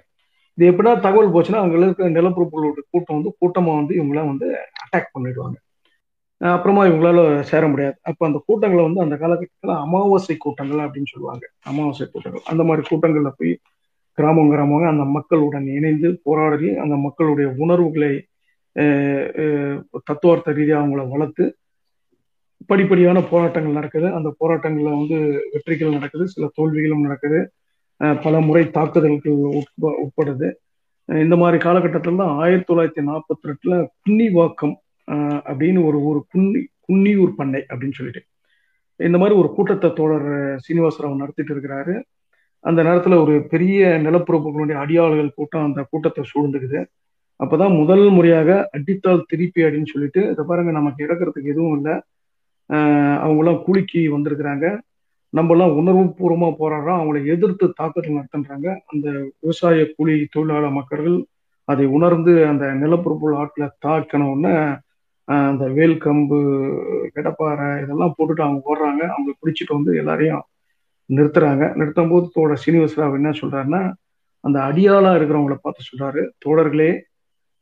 இது 0.58 0.70
எப்படின்னா 0.70 0.94
தகவல் 1.00 1.32
போச்சுன்னா 1.34 1.62
அங்க 1.64 1.76
இருக்க 1.78 2.08
நிலப்பரப்புகளோட 2.18 2.80
கூட்டம் 2.90 3.18
வந்து 3.18 3.32
கூட்டமா 3.40 3.72
வந்து 3.80 3.94
இவங்களாம் 4.00 4.30
வந்து 4.32 4.48
அட்டாக் 4.84 5.14
பண்ணிடுவாங்க. 5.14 5.56
அப்புறமா 6.40 6.82
இவங்களால 6.86 7.20
சேர 7.50 7.64
முடியாது. 7.68 7.96
அப்ப 8.08 8.26
அந்த 8.26 8.38
கூட்டங்களை 8.46 8.82
வந்து 8.84 9.02
அந்த 9.04 9.16
காலகட்டத்தில் 9.22 9.82
அமாவாசை 9.84 10.36
கூட்டங்கள் 10.44 10.82
அப்படின்னு 10.84 11.12
சொல்லுவாங்க. 11.12 11.44
அமாவாசை 11.70 12.06
கூட்டங்கள். 12.12 12.44
அந்த 12.52 12.62
மாதிரி 12.68 12.82
கூட்டங்கள்ல 12.90 13.30
போய் 13.40 13.52
கிராமம் 14.18 14.50
கிராமங்க 14.52 14.86
அந்த 14.92 15.04
மக்களுடன் 15.16 15.66
இணைந்து 15.76 16.08
போராடி 16.22 16.68
அந்த 16.84 16.96
மக்களுடைய 17.06 17.48
உணர்வுகளை 17.64 18.12
தத்துவார்த்த 20.08 20.56
ரீதியாக 20.58 20.82
அவங்கள 20.82 21.04
வளர்த்து 21.14 21.44
படிப்படியான 22.70 23.18
போராட்டங்கள் 23.30 23.78
நடக்குது. 23.78 24.08
அந்த 24.16 24.28
போராட்டங்களில் 24.40 24.96
வந்து 24.98 25.18
வெற்றிகள் 25.52 25.96
நடக்குது 25.96 26.24
சில 26.34 26.48
தோல்விகளும் 26.58 27.06
நடக்குது. 27.06 27.40
பல 28.24 28.34
முறை 28.48 28.62
தாக்குதல்கள் 28.76 29.38
உட்ப 29.60 29.90
உட்படுது. 30.04 30.48
இந்த 31.08 31.36
மாதிரி 31.36 31.58
காலகட்டத்தில் 31.64 32.20
தான் 32.22 32.36
ஆயிரத்தி 32.42 32.68
தொள்ளாயிரத்தி 32.68 33.02
நாற்பத்தி 33.08 33.48
ரெண்டுல 33.50 33.74
குன்னிவாக்கம் 34.04 34.74
அப்படின்னு 35.50 35.80
ஒரு 35.84 35.98
ஒரு 36.04 36.20
குன்னி 36.32 36.60
குன்னியூர் 36.86 37.32
பண்ணை 37.36 37.60
அப்படின்னு 37.68 37.98
சொல்லிட்டு. 37.98 38.22
இந்த 38.96 39.18
மாதிரி 39.18 39.38
ஒரு 39.38 39.48
கூட்டத்தை 39.54 39.92
தோழர் 39.92 40.30
சீனிவாசராவ் 40.64 41.20
நடத்திட்டு 41.22 41.52
இருக்கிறாரு. 41.54 41.94
அந்த 42.64 42.82
நேரத்துல 42.82 43.14
ஒரு 43.22 43.34
பெரிய 43.48 44.00
நிலப்பரப்புகளுடைய 44.04 44.72
அடியாளர்கள் 44.72 45.36
கூட்டம் 45.36 45.64
அந்த 45.64 45.82
கூட்டத்தை 45.90 46.24
சூழ்ந்துக்குது. 46.32 46.80
அப்பதான் 47.40 47.74
முதல் 47.80 48.04
முறையாக 48.08 48.68
அடித்தால் 48.72 49.26
திருப்பி 49.26 49.60
அப்படின்னு 49.62 49.92
சொல்லிட்டு 49.92 50.22
இதை 50.30 50.44
பாருங்க 50.48 50.70
நமக்கு 50.70 51.06
இறக்குறதுக்கு 51.06 51.52
எதுவும் 51.52 51.76
இல்லை. 51.76 51.94
அவங்களாம் 53.24 53.62
கூலிக்கு 53.62 54.00
வந்திருக்கிறாங்க. 54.18 54.66
நம்மலாம் 55.36 55.76
உணர்வு 55.80 56.04
பூர்வமாக 56.18 56.54
போராடுறோம். 56.60 57.00
அவங்களை 57.00 57.20
எதிர்த்து 57.26 57.66
தாக்குதல் 57.70 58.18
நடத்துன்றாங்க. 58.18 58.68
அந்த 58.86 59.08
விவசாய 59.40 59.86
கூலி 59.96 60.26
தொழிலாளர் 60.30 60.76
மக்கள்கள் 60.78 61.18
அதை 61.64 61.86
உணர்ந்து 61.86 62.32
அந்த 62.46 62.66
நிலப்பரப்பு 62.72 63.34
ஆட்டில் 63.42 63.74
தாக்கணும்னு 63.86 64.54
அந்த 65.34 65.64
வேல் 65.76 65.96
கம்பு 66.04 66.38
கடப்பாறை 67.16 67.68
இதெல்லாம் 67.82 68.14
போட்டுட்டு 68.16 68.42
அவங்க 68.46 68.60
ஓடுறாங்க. 68.70 69.02
அவங்க 69.14 69.30
பிடிச்சிட்டு 69.40 69.76
வந்து 69.78 69.92
எல்லாரையும் 70.00 70.44
நிறுத்துறாங்க. 71.10 71.64
நிறுத்தும் 71.80 72.12
போது 72.12 72.26
தோட 72.36 72.54
சீனிவாசராவ் 72.62 73.18
என்ன 73.18 73.32
சொல்றாருன்னா 73.40 73.82
அந்த 74.44 74.58
அடியாளா 74.68 75.10
இருக்கிறவங்கள 75.18 75.56
பார்த்து 75.62 75.88
சொல்றாரு 75.90 76.22
தோழர்களே 76.44 76.90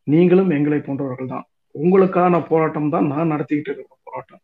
நீங்களும் 0.07 0.53
எங்களை 0.57 0.79
போன்றவர்கள் 0.81 1.33
தான் 1.35 1.47
உங்களுக்கான 1.75 2.41
போராட்டம் 2.51 2.93
தான் 2.95 3.09
நான் 3.13 3.33
நடத்திக்கிட்டு 3.33 3.71
இருக்கிற 3.71 3.97
போராட்டம். 4.09 4.43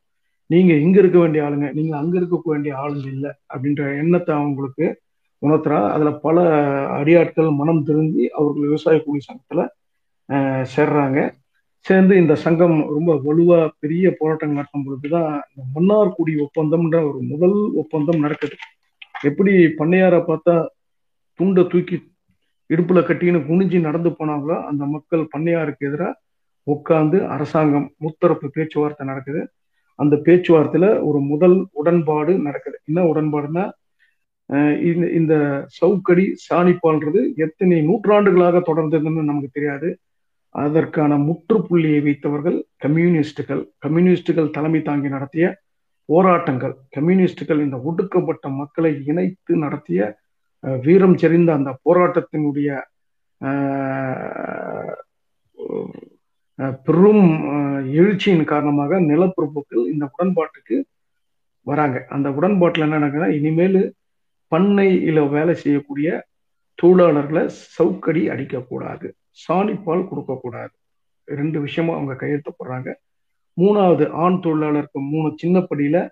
நீங்க 0.50 0.72
இங்க 0.84 0.96
இருக்க 1.02 1.18
வேண்டிய 1.22 1.44
ஆளுங்க 1.46 1.68
நீங்க 1.78 1.92
அங்க 2.00 2.14
இருக்க 2.20 2.50
வேண்டிய 2.52 2.72
ஆளுங்க 2.82 3.08
இல்லை. 3.16 3.30
அப்படின்ற 3.52 3.82
எண்ணத்தை 4.02 4.32
அவங்களுக்கு 4.40 4.86
உணர்த்துறா. 5.42 5.78
அதுல 5.94 6.10
பல 6.26 6.42
அடியாட்கள் 6.98 7.48
மனம் 7.60 7.82
திருந்தி 7.88 8.24
அவர்கள் 8.38 8.66
விவசாய 8.68 8.98
கூலி 9.06 9.22
சங்கத்துல 9.28 9.62
சேர்றாங்க. 10.74 11.18
சேர்ந்து 11.84 12.14
இந்த 12.16 12.34
சங்கம் 12.44 12.76
ரொம்ப 12.94 13.12
வலுவா 13.24 13.58
பெரிய 13.82 14.14
போராட்டம் 14.18 14.54
நடத்தும் 14.56 14.84
பொழுதுதான் 14.84 15.32
இந்த 15.50 15.64
மன்னார்குடி 15.74 16.34
ஒப்பந்தம்ன்ற 16.44 16.98
ஒரு 17.10 17.18
முதல் 17.32 17.58
ஒப்பந்தம் 17.82 18.22
நடக்குது. 18.24 18.56
எப்படி 19.28 19.52
பண்ணையார 19.80 20.14
பார்த்தா 20.28 20.54
துண்டை 21.38 21.62
தூக்கி 21.66 21.96
இடுப்புல 22.70 23.00
கட்டின்னு 23.08 23.40
குனிஞ்சு 23.48 23.78
நடந்து 23.80 24.10
போனாங்களோ 24.10 24.56
அந்த 24.70 24.84
மக்கள் 24.94 25.24
பண்ணையாருக்கு 25.34 25.88
எதிராக 25.90 26.20
உட்கார்ந்து 26.66 27.18
அரசாங்கம் 27.34 27.86
முத்தரப்பு 28.04 28.46
பேச்சுவார்த்தை 28.56 29.04
நடக்குது. 29.06 29.42
அந்த 29.98 30.14
பேச்சுவார்த்தையில 30.26 30.86
ஒரு 31.08 31.18
முதல் 31.32 31.56
உடன்பாடு 31.72 32.32
நடக்குது. 32.38 32.76
என்ன 32.84 33.00
உடன்பாடுன்னா 33.12 33.64
இந்த 34.90 35.04
இந்த 35.18 35.34
சவுக்கடி 35.78 36.24
சாணிப்பால்ன்றது 36.46 37.20
எத்தனை 37.44 37.76
நூற்றாண்டுகளாக 37.82 38.62
தொடர்ந்ததுன்னு 38.70 39.28
நமக்கு 39.30 39.50
தெரியாது. 39.52 39.88
அதற்கான 40.62 41.12
முற்றுப்புள்ளியை 41.28 42.00
வைத்தவர்கள் 42.06 42.58
கம்யூனிஸ்டுகள். 42.84 43.62
கம்யூனிஸ்டுகள் 43.84 44.54
தலைமை 44.56 44.80
தாங்கி 44.88 45.08
நடத்திய 45.14 45.46
போராட்டங்கள். 46.08 46.74
கம்யூனிஸ்டுகள் 46.96 47.64
இந்த 47.66 47.76
ஒடுக்கப்பட்ட 47.88 48.48
மக்களை 48.60 48.92
இணைத்து 49.10 49.52
நடத்திய 49.64 50.00
வீரம் 50.84 51.16
செறிந்த 51.22 51.50
அந்த 51.58 51.70
போராட்டத்தினுடைய 51.86 52.68
பெரும் 56.86 57.26
எழுச்சியின் 58.00 58.44
காரணமாக 58.52 59.00
நிலப்பரப்புகள் 59.10 59.82
இந்த 59.92 60.04
உடன்பாட்டுக்கு 60.12 60.76
வராங்க. 61.70 61.98
அந்த 62.14 62.28
உடன்பாட்டில் 62.38 62.84
என்ன 62.86 62.98
நடக்குதுன்னா 62.98 63.30
இனிமேல் 63.38 63.80
பண்ணையில் 64.52 65.22
வேலை 65.34 65.54
செய்யக்கூடிய 65.64 66.08
தொழிலாளர்களை 66.78 67.44
சவுக்கடி 67.76 68.22
அடிக்கக்கூடாது. 68.34 69.08
சாணிப்பால் 69.36 70.08
கொடுக்கக்கூடாது. 70.08 70.74
ரெண்டு 71.24 71.60
விஷயமும் 71.60 71.96
அவங்க 71.96 72.14
கையெழுத்து 72.14 72.52
போடுறாங்க. 72.52 72.94
மூணாவது 73.56 74.10
ஆண் 74.10 74.40
தொழிலாளருக்கு 74.44 75.00
மூணு 75.00 75.32
சின்ன 75.36 75.58
படியில 75.70 76.08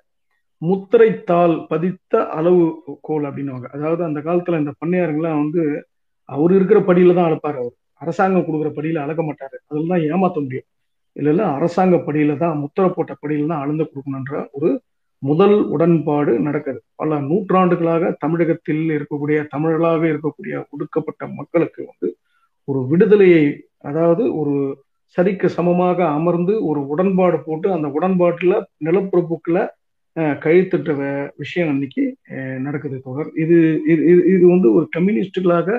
முத்திரைத்தாள் 0.62 1.66
பதித்த 1.66 2.28
அளவு 2.28 2.84
கோல் 3.00 3.24
அப்படின்னுவாங்க. 3.24 3.68
அதாவது 3.76 4.04
அந்த 4.04 4.20
காலத்துல 4.20 4.58
இந்த 4.58 4.72
பண்ணையாருங்கெல்லாம் 4.80 5.40
வந்து 5.42 5.62
அவர் 6.24 6.52
இருக்கிற 6.52 6.80
படியில 6.80 7.14
தான் 7.14 7.28
அளப்பாரு 7.30 7.58
அவர். 7.62 7.74
அரசாங்கம் 7.94 8.44
கொடுக்குற 8.46 8.70
படியில 8.76 8.96
அளக்க 8.96 9.22
மாட்டாரு. 9.22 9.56
அதில் 9.68 9.90
தான் 9.92 10.04
ஏமாத்த 10.12 10.38
முடியும். 10.42 10.68
இல்ல 11.12 11.46
அரசாங்க 11.46 11.96
படியில 11.96 12.36
தான் 12.36 12.58
முத்திரை 12.58 12.88
போட்ட 12.88 13.16
படியில 13.22 13.46
தான் 13.46 13.62
அளந்து 13.62 13.84
கொடுக்கணுன்ற 13.84 14.48
ஒரு 14.52 14.70
முதல் 15.18 15.56
உடன்பாடு 15.64 16.40
நடக்குது. 16.40 16.82
பல 16.94 17.18
நூற்றாண்டுகளாக 17.20 18.16
தமிழகத்தில் 18.18 18.84
இருக்கக்கூடிய 18.90 19.38
தமிழர்களாக 19.54 20.02
இருக்கக்கூடிய 20.12 20.54
ஒடுக்கப்பட்ட 20.70 21.26
மக்களுக்கு 21.26 21.80
வந்து 21.90 22.08
ஒரு 22.68 22.80
விடுதலையை 22.90 23.44
அதாவது 23.88 24.24
ஒரு 24.40 24.54
சரிக்கு 25.16 25.48
சமமாக 25.56 25.98
அமர்ந்து 26.18 26.52
ஒரு 26.70 26.80
உடன்பாடு 26.92 27.38
போட்டு 27.46 27.68
அந்த 27.76 27.88
உடன்பாட்டுல 27.98 28.54
நிலப்பரப்புக்குள்ள 28.86 29.60
கழுத்துட்ட 30.44 30.92
விஷயம் 31.42 31.70
அன்னைக்கு 31.72 32.02
நடக்குது 32.66 32.96
தொடர். 33.06 33.30
இது 33.42 33.56
இது 34.32 34.44
வந்து 34.54 34.68
ஒரு 34.76 34.86
கம்யூனிஸ்டுகளாக 34.96 35.78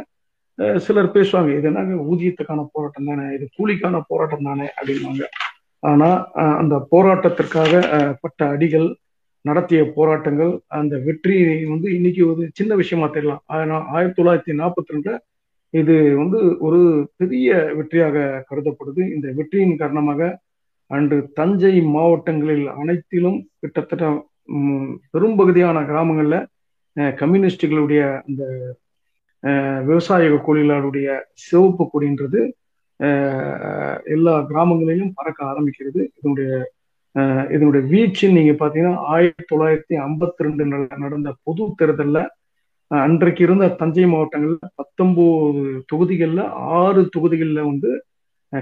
சிலர் 0.85 1.15
பேசுவாங்க. 1.15 1.51
இது 1.57 1.67
என்னங்க 1.69 1.95
ஊதியத்துக்கான 2.11 2.63
போராட்டம் 2.73 3.09
தானே? 3.09 3.25
இது 3.35 3.45
கூலிக்கான 3.57 4.01
போராட்டம் 4.11 4.47
தானே? 4.49 4.67
அப்படின்வாங்க 4.77 5.25
ஆனா 5.83 6.09
அந்த 6.61 6.75
போராட்டத்திற்காக 6.91 7.71
பட்ட 8.23 8.41
அடிகள் 8.55 8.87
நடத்திய 9.45 9.81
போராட்டங்கள் 9.95 10.51
அந்த 10.79 10.95
வெற்றி 11.07 11.37
வந்து 11.71 11.87
இன்னைக்கு 11.97 12.21
ஒரு 12.31 12.43
சின்ன 12.59 12.75
விஷயமா 12.81 13.07
தெரியலாம் 13.15 13.41
ஆயிரத்தி 13.95 14.17
தொள்ளாயிரத்தி 14.19 14.53
நாற்பத்தி 14.61 14.93
ரெண்டுல 14.95 15.15
இது 15.79 15.95
வந்து 16.21 16.39
ஒரு 16.65 16.79
பெரிய 17.19 17.49
வெற்றியாக 17.77 18.17
கருதப்படுது. 18.49 19.03
இந்த 19.15 19.27
வெற்றியின் 19.37 19.79
காரணமாக 19.81 20.21
அன்று 20.95 21.17
தஞ்சை 21.39 21.73
மாவட்டங்களில் 21.95 22.65
அனைத்திலும் 22.81 23.39
கிட்டத்தட்ட 23.61 24.05
பெரும்பகுதியான 25.13 25.77
கிராமங்களில் 25.89 26.39
கம்யூனிஸ்டுகளுடைய 27.21 28.01
அந்த 28.27 28.43
விவசாய 29.87 30.27
தொழிலாளருடைய 30.47 31.07
சிவப்பு 31.45 31.85
கொடின்றது 31.93 32.41
எல்லா 34.15 34.33
கிராமங்களிலும் 34.51 35.15
பறக்க 35.17 35.39
ஆரம்பிக்கிறது. 35.51 36.01
இதனுடைய 36.17 36.51
இதனுடைய 37.55 37.81
வீச்சு 37.91 38.25
நீங்க 38.37 38.53
பாத்தீங்கன்னா 38.61 39.01
ஆயிரத்தி 39.13 39.43
தொள்ளாயிரத்தி 39.49 39.95
ஐம்பத்தி 40.05 40.45
ரெண்டு 40.45 40.63
நடந்த 41.03 41.29
பொது 41.47 41.63
தேர்தலில் 41.79 42.31
அன்றைக்கு 43.01 43.41
இருந்த 43.45 43.65
தஞ்சை 43.79 44.05
மாவட்டங்கள்ல 44.11 44.67
பத்தொன்பது 44.79 45.61
தொகுதிகளில் 45.91 46.43
ஆறு 46.79 47.01
தொகுதிகளில் 47.15 47.67
வந்து 47.69 47.89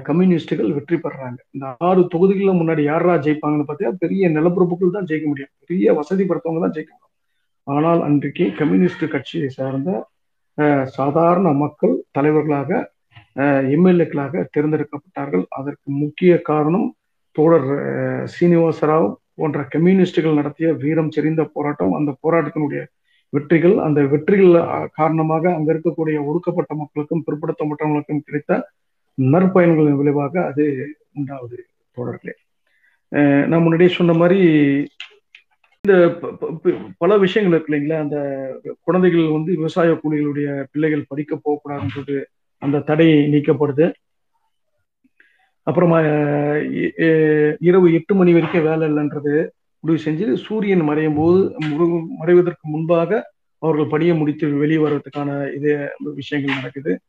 கம்யூனிஸ்டுகள் 0.08 0.70
வெற்றி 0.76 0.98
பெறாங்க. 1.06 1.40
இந்த 1.54 1.66
ஆறு 1.88 2.02
தொகுதிகளில் 2.14 2.60
முன்னாடி 2.60 2.82
யாரா 2.92 3.14
ஜெயிப்பாங்கன்னு 3.26 3.66
பார்த்தீங்கன்னா 3.70 4.02
பெரிய 4.04 4.30
நிலப்பரப்புகள் 4.36 4.96
தான் 4.98 5.08
ஜெயிக்க 5.10 5.26
முடியும். 5.32 5.52
பெரிய 5.70 5.94
வசதி 6.00 6.24
படுத்தவங்க 6.30 6.62
தான் 6.66 6.76
ஜெயிக்க 6.78 6.92
முடியும். 6.94 7.16
ஆனால் 7.68 8.02
அன்றைக்கு 8.08 8.46
கம்யூனிஸ்ட் 8.60 9.06
கட்சியை 9.16 9.50
சார்ந்த 9.58 9.90
சாதாரண 10.98 11.50
மக்கள் 11.64 11.94
தலைவர்களாக 12.16 12.80
எம்எல்ஏக்களாக 13.76 14.44
தேர்ந்தெடுக்கப்பட்டார்கள். 14.56 15.46
அதற்கு 15.60 15.88
முக்கிய 16.04 16.32
காரணம் 16.50 16.88
தோழர் 17.36 17.70
சீனிவாசராவ் 18.36 19.10
போன்ற 19.40 19.60
கம்யூனிஸ்டுகள் 19.76 20.40
நடத்திய 20.40 20.70
வீரம் 20.82 21.14
செறிந்த 21.16 21.42
போராட்டம். 21.56 21.94
அந்த 22.00 22.12
போராட்டத்தினுடைய 22.24 22.82
வெற்றிகள் 23.34 23.76
அந்த 23.88 24.00
வெற்றிகள் 24.14 24.54
காரணமாக 25.00 25.54
அங்க 25.56 25.70
இருக்கக்கூடிய 25.74 26.18
ஒடுக்கப்பட்ட 26.30 26.72
மக்களுக்கும் 26.82 27.24
பிற்படுத்தப்பட்டவங்களுக்கும் 27.28 28.26
கிடைத்த 28.28 28.62
நற்பயன்களின் 29.18 30.00
விளைவாக 30.02 30.44
அது 30.50 30.66
உண்டாவது 31.20 31.58
தொடர்களே 31.98 32.36
நான் 33.50 33.64
முன்னாடியே 33.64 33.92
சொன்ன 34.00 34.14
மாதிரி 34.14 34.42
இந்த 35.84 35.96
பல 37.02 37.12
விஷயங்கள் 37.24 37.54
இருக்கு 37.54 37.72
இல்லைங்களா? 37.72 37.98
அந்த 38.06 38.18
குழந்தைகள் 38.88 39.24
வந்து 39.36 39.52
விவசாய 39.60 39.94
கூலிகளுடைய 40.02 40.48
பிள்ளைகள் 40.72 41.08
படிக்க 41.08 41.34
போகக்கூடாதுன்றது 41.38 42.18
அந்த 42.62 42.84
தடை 42.90 43.08
நீக்கப்படுது. 43.34 43.86
அப்புறமா 45.68 45.98
இரவு 47.70 47.88
எட்டு 47.98 48.14
மணி 48.20 48.32
வரைக்கும் 48.36 48.68
வேலை 48.70 48.86
இல்லைன்றது 48.90 49.34
முடிவு 49.82 50.04
செஞ்சு 50.06 50.34
சூரியன் 50.34 50.82
மறையும் 50.82 51.16
போது 51.16 51.54
மறைவதற்கு 52.20 52.68
முன்பாக 52.68 53.32
அவர்கள் 53.58 53.86
படியை 53.86 54.18
முடித்து 54.18 54.54
வெளியே 54.54 54.86
வர்றதுக்கான 54.86 55.54
இது 55.56 55.90
விஷயங்கள் 56.00 56.56
நடக்குது. 56.56 57.00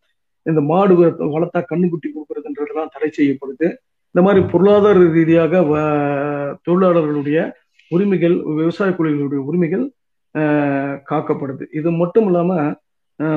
இந்த 0.42 0.60
மாடு 0.60 1.10
வளர்த்தா 1.10 1.62
கண்ணுக்குட்டி 1.70 2.10
கொடுக்கறதுன்றதுலாம் 2.10 2.88
தடை 2.92 3.10
செய்யப்படுது. 3.18 3.76
இந்த 4.10 4.28
மாதிரி 4.28 4.44
பொருளாதார 4.44 5.02
ரீதியாக 5.02 5.60
வ- 5.60 6.54
தொழிலாளர்களுடைய 6.70 7.52
உரிமைகள் 7.88 8.42
விவசாய 8.42 8.90
கூலிகளுடைய 8.90 9.36
உரிமைகள் 9.36 9.90
காக்கப்படுது. 11.10 11.62
இது 11.72 11.90
மட்டும் 11.90 12.24
இல்லாம 12.24 12.74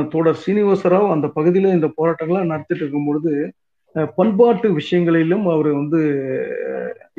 தொடர் 0.09 0.43
சீனிவாசராவ் 0.45 1.11
அந்த 1.11 1.31
பகுதியில 1.35 1.67
இந்த 1.67 1.93
போராட்டங்கள்லாம் 1.97 2.45
நடத்திட்டு 2.45 2.83
இருக்கும் 2.83 3.05
பொழுது 3.05 3.53
பண்பாட்டு 4.17 4.67
விஷயங்களிலும் 4.79 5.45
அவர் 5.53 5.69
வந்து 5.81 5.99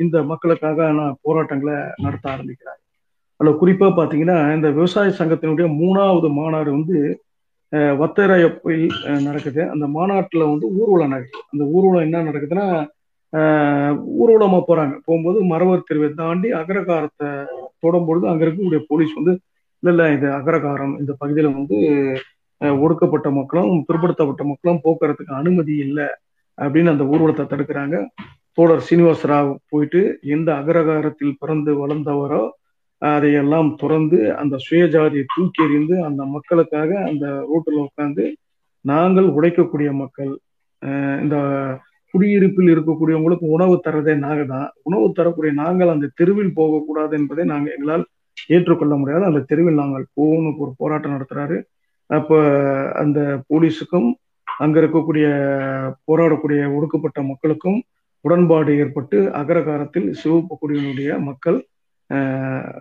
இந்த 0.03 0.17
மக்களுக்காக 0.31 0.89
போராட்டங்களை 1.25 1.77
நடத்த 2.05 2.25
ஆரம்பிக்கிறார். 2.33 2.81
அதில் 3.39 3.59
குறிப்பாக 3.61 3.91
பார்த்தீங்கன்னா 3.97 4.37
இந்த 4.57 4.67
விவசாய 4.77 5.09
சங்கத்தினுடைய 5.19 5.67
மூணாவது 5.81 6.29
மாநாடு 6.39 6.69
வந்து 6.77 6.97
வத்தராயப்பில் 8.01 8.85
நடக்குது. 9.27 9.61
அந்த 9.73 9.85
மாநாட்டில் 9.95 10.49
வந்து 10.51 10.67
ஊர்வலம் 10.79 11.13
நடக்குது. 11.13 11.43
அந்த 11.53 11.63
ஊர்வலம் 11.73 12.05
என்ன 12.07 12.21
நடக்குதுன்னா 12.29 12.67
ஊர்வலமாக 14.19 14.61
போகிறாங்க 14.67 14.95
போகும்போது 15.07 15.39
மரவர் 15.51 15.87
தெருவை 15.87 16.09
தாண்டி 16.21 16.49
அகரகாரத்தை 16.59 17.29
தொடும்பொழுது 17.83 18.25
அங்கே 18.31 18.43
இருக்கக்கூடிய 18.45 18.81
போலீஸ் 18.91 19.17
வந்து 19.19 19.33
இல்லை 19.83 19.91
இல்லை 19.93 20.05
இது 20.17 20.27
அகரகாரம். 20.37 20.93
இந்த 21.01 21.11
பகுதியில் 21.21 21.55
வந்து 21.57 21.77
ஒடுக்கப்பட்ட 22.83 23.27
மக்களும் 23.39 23.83
பிற்படுத்தப்பட்ட 23.87 24.43
மக்களும் 24.51 24.81
போக்குறதுக்கு 24.85 25.33
அனுமதி 25.41 25.75
இல்லை. 25.87 26.07
அப்படின்னு 26.57 26.93
அந்த 26.93 27.05
ஊர்வலத்தை 27.13 27.45
தடுக்கிறாங்க. 27.53 27.97
தோழர் 28.57 28.85
சீனிவாச 28.87 29.27
ராவ் 29.31 29.49
போயிட்டு 29.71 29.99
எந்த 30.35 30.49
அகரகாரத்தில் 30.59 31.39
பிறந்து 31.41 31.71
வளர்ந்தவரோ 31.81 32.43
அதையெல்லாம் 33.01 33.69
துறந்து 33.81 34.19
அந்த 34.41 34.55
சுயஜாதியை 34.65 35.25
தூக்கி 35.33 35.61
எறிந்து 35.65 35.95
அந்த 36.07 36.21
மக்களுக்காக 36.35 36.91
அந்த 37.09 37.25
ரோட்டில் 37.49 37.83
உட்காந்து 37.83 38.23
நாங்கள் 38.85 39.27
உழைக்கக்கூடிய 39.37 39.89
மக்கள் 40.01 40.31
இந்த 41.23 41.37
குடியிருப்பில் 42.13 42.71
இருக்கக்கூடியவங்களுக்கு 42.73 43.47
உணவு 43.55 43.75
தரதே 43.85 44.13
நாங்க 44.25 44.43
தான் 44.53 44.67
உணவு 44.87 45.07
தரக்கூடிய 45.17 45.51
நாங்கள் 45.61 45.93
அந்த 45.93 46.11
தெருவில் 46.19 46.57
போகக்கூடாது 46.59 47.13
என்பதை 47.19 47.43
நாங்கள் 47.53 47.73
எங்களால் 47.75 48.05
ஏற்றுக்கொள்ள 48.55 48.93
முடியாது. 48.99 49.23
அந்த 49.29 49.41
தெருவில் 49.49 49.81
நாங்கள் 49.81 50.05
போகணும் 50.19 50.59
ஒரு 50.63 50.71
போராட்டம் 50.81 51.15
நடத்துறாரு. 51.15 51.57
அப்ப 52.09 52.39
அந்த 53.03 53.19
போலீஸுக்கும் 53.49 54.09
அங்க 54.63 54.75
இருக்கக்கூடிய 54.81 55.27
போராடக்கூடிய 56.07 56.61
ஒடுக்கப்பட்ட 56.75 57.19
மக்களுக்கும் 57.31 57.79
உடன்பாடு 58.25 58.71
ஏற்பட்டு 58.81 59.17
அகரகாரத்தில் 59.39 60.07
சிவப்பு 60.21 60.53
கொடியினுடைய 60.55 61.09
மக்கள் 61.29 61.57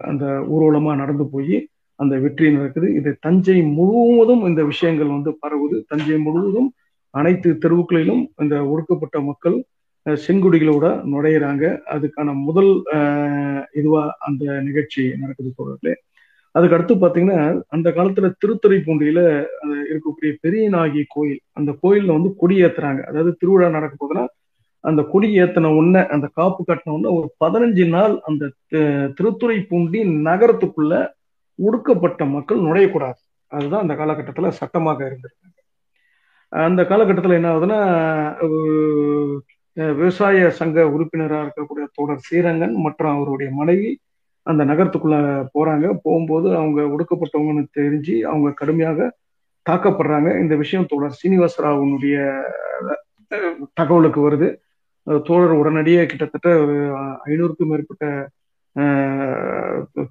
அந்த 0.08 0.24
ஊர்வலமா 0.54 0.92
நடந்து 1.02 1.24
போய் 1.34 1.56
அந்த 2.00 2.14
வெற்றி 2.24 2.46
நடக்குது. 2.56 2.88
இது 2.98 3.10
தஞ்சை 3.26 3.58
முழுவதும் 3.78 4.42
இந்த 4.48 4.62
விஷயங்கள் 4.70 5.14
வந்து 5.14 5.30
பரவுது. 5.42 5.76
தஞ்சை 5.90 6.18
முழுவதும் 6.26 6.68
அனைத்து 7.14 7.50
தெருவுகளிலும் 7.62 8.22
இந்த 8.42 8.54
ஒடுக்கப்பட்ட 8.72 9.16
மக்கள் 9.30 9.56
செங்குடிகளோட 10.06 10.86
நுழையிறாங்க. 11.12 11.64
அதுக்கான 11.94 12.34
முதல் 12.48 12.72
இதுவா 13.78 14.02
அந்த 14.28 14.44
நிகழ்ச்சி 14.66 15.02
நடக்குது 15.22 15.50
தோழர்களே. 15.58 15.94
அதுக்கு 16.56 16.76
அடுத்து 16.76 16.94
பாத்தீங்கன்னா 16.98 17.38
அந்த 17.70 17.88
காலத்துல 17.92 18.26
திருத்துறைப்பூண்டியில 18.40 19.20
அஹ், 19.64 19.84
இருக்கக்கூடிய 19.88 20.32
பெரியநாயகி 20.42 21.02
கோயில் 21.10 21.40
அந்த 21.54 21.70
கோயில்ல 21.80 22.10
வந்து 22.12 22.30
கொடி 22.36 22.56
ஏத்துறாங்க. 22.62 23.02
அதாவது 23.08 23.32
திருவிழா 23.36 23.68
நடக்க 23.74 23.94
போதுன்னா 23.96 24.24
அந்த 24.84 25.02
கொடி 25.08 25.28
ஏத்தின 25.38 25.70
உடனே 25.76 26.02
அந்த 26.14 26.26
காப்பு 26.34 26.62
கட்டின 26.64 26.94
உடனே 26.94 27.10
ஒரு 27.16 27.28
பதினஞ்சு 27.40 27.84
நாள் 27.92 28.14
அந்த 28.28 28.42
திருத்துறை 28.70 28.82
திருத்துறைப்பூண்டி 29.16 30.00
நகரத்துக்குள்ள 30.26 30.94
ஒடுக்கப்பட்ட 31.58 32.22
மக்கள் 32.34 32.60
நுழையக்கூடாது. 32.62 33.18
அதுதான் 33.52 33.82
அந்த 33.82 33.94
காலகட்டத்துல 33.96 34.48
சட்டமாக 34.58 35.00
இருந்திருக்காங்க 35.08 35.54
அந்த 36.52 36.82
காலகட்டத்துல 36.88 37.38
என்ன 37.38 37.48
ஆகுதுன்னா 37.52 37.80
விவசாய 39.96 40.36
சங்க 40.58 40.84
உறுப்பினராக 40.92 41.44
இருக்கக்கூடிய 41.46 41.86
தோழர் 41.96 42.24
ஸ்ரீரங்கன் 42.24 42.74
மற்றும் 42.84 43.12
அவருடைய 43.14 43.48
மனைவி 43.54 43.90
அந்த 44.46 44.62
நகரத்துக்குள்ள 44.70 45.16
போறாங்க. 45.54 45.87
போகும்போது 46.04 46.48
அவங்க 46.61 46.80
ஒடுக்கப்பட்டவங்கன்னு 46.94 47.64
தெரிஞ்சு 47.78 48.16
அவங்க 48.32 48.50
கடுமையாக 48.61 49.09
தாக்கப்படுறாங்க. 49.66 50.28
இந்த 50.42 50.54
விஷயம் 50.62 50.88
தோழர் 50.90 51.18
சீனிவாச 51.20 51.54
ராவனுடைய 51.64 52.16
தகவலுக்கு 53.78 54.20
வருது. 54.26 54.48
தோழர் 55.28 55.54
உடனடியே 55.61 56.02
கிட்டத்தட்ட 56.06 56.48
ஒரு 56.64 56.76
ஐநூறுக்கும் 57.26 57.70
மேற்பட்ட 57.72 58.04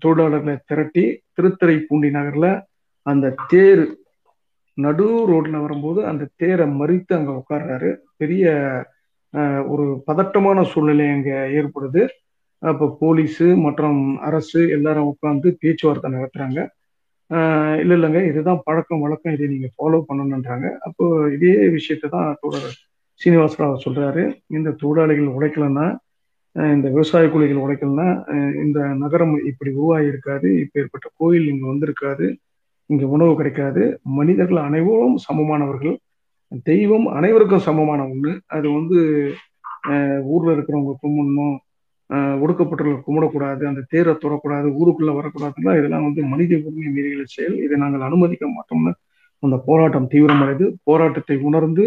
தொழிலாளர்களை 0.03 0.55
திரட்டி 0.69 1.05
திருத்துறைப்பூண்டி 1.35 2.09
நகர்ல 2.17 2.47
அந்த 3.05 3.33
தேர் 3.47 3.83
நடு 4.77 5.07
ரோட்ல 5.31 5.57
வரும்போது 5.61 5.99
அந்த 6.11 6.29
தேரை 6.41 6.65
மறித்து 6.79 7.13
அங்க 7.17 7.31
உட்கார்றாரு. 7.39 7.89
பெரிய 8.21 8.53
ஒரு 9.73 9.85
பதட்டமான 10.07 10.63
சூழ்நிலை 10.71 11.07
அங்க 11.15 11.31
ஏற்படுது. 11.59 12.03
அப்ப 12.61 12.89
போலீஸு 13.01 13.47
மற்றும் 13.57 13.99
அரசு 14.19 14.61
எல்லாரும் 14.69 15.09
உட்காந்து 15.13 15.47
பேச்சுவார்த்தை 15.61 16.09
நடத்துறாங்க. 16.11 16.59
ஆஹ் 17.29 17.75
இல்ல 17.81 17.93
இல்லைங்க 17.97 18.19
இதுதான் 18.29 18.61
பழக்கம் 18.63 19.03
வழக்கம் 19.03 19.33
இதை 19.33 19.45
நீங்க 19.47 19.69
ஃபாலோ 19.75 19.99
பண்ணணுன்றாங்க 20.09 20.67
அப்போ 20.87 21.05
இதே 21.35 21.53
விஷயத்தை 21.69 22.09
தான் 22.09 22.37
தோழர் 22.41 22.75
சீனிவாசராவ் 23.21 23.83
சொல்றாரு. 23.85 24.23
இந்த 24.47 24.69
தொழிலாளிகள் 24.81 25.35
உழைக்கலன்னா 25.37 25.85
இந்த 26.55 26.87
விவசாய 26.89 27.25
கூலிகள் 27.29 27.63
உழைக்கலன்னா 27.63 28.07
இந்த 28.63 28.79
நகரம் 29.03 29.33
இப்படி 29.45 29.71
உருவாகி 29.73 30.07
இருக்காது 30.07 30.47
இப்ப 30.59 30.79
ஏற்பட்ட 30.81 31.07
கோயில் 31.17 31.47
இங்க 31.53 31.65
வந்திருக்காது 31.71 32.25
இங்க 32.89 33.05
உணவு 33.15 33.33
கிடைக்காது. 33.35 33.83
மனிதர்கள் 34.17 34.61
அனைவரும் 34.67 35.17
சமமானவர்கள். 35.25 35.95
தெய்வம் 36.69 37.07
அனைவருக்கும் 37.17 37.65
சமமான 37.67 38.01
ஒண்ணு. 38.13 38.31
அது 38.55 38.67
வந்து 38.71 38.97
ஊரில் 39.85 40.27
ஊர்ல 40.33 40.49
இருக்கிறவங்க 40.55 40.93
கும்பிடணும் 41.03 41.55
ஒடுக்கப்பட்டவர்கள் 42.43 43.05
கும்பிடக்கூடாது 43.05 43.63
அந்த 43.69 43.81
தேரை 43.93 44.13
தொடக்கூடாது 44.23 44.67
ஊருக்குள்ள 44.79 45.11
வரக்கூடாதுன்னா 45.19 45.71
இதெல்லாம் 45.79 46.05
வந்து 46.07 46.21
மனித 46.33 46.53
உரிமை 46.65 46.89
மீறிகளை 46.95 47.25
செயல். 47.35 47.55
இதை 47.65 47.75
நாங்கள் 47.83 48.07
அனுமதிக்க 48.09 48.45
மாட்டோம்னு 48.47 48.93
அந்த 49.43 49.57
போராட்டம் 49.67 50.09
தீவிரமடைது 50.13 50.65
போராட்டத்தை 50.89 51.37
உணர்ந்து 51.49 51.85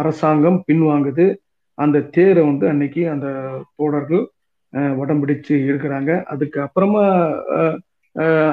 அரசாங்கம் 0.00 0.58
பின்வாங்குது. 0.68 1.26
அந்த 1.78 2.04
தேரை 2.16 2.42
வந்து 2.50 2.66
அன்னைக்கு 2.72 3.02
அந்த 3.14 3.28
தோடர்கள் 3.78 4.24
வடம் 4.98 5.20
பிடிச்சு 5.22 5.54
இருக்கிறாங்க 5.68 6.10
அதுக்கு 6.32 6.58
அப்புறமா 6.66 7.02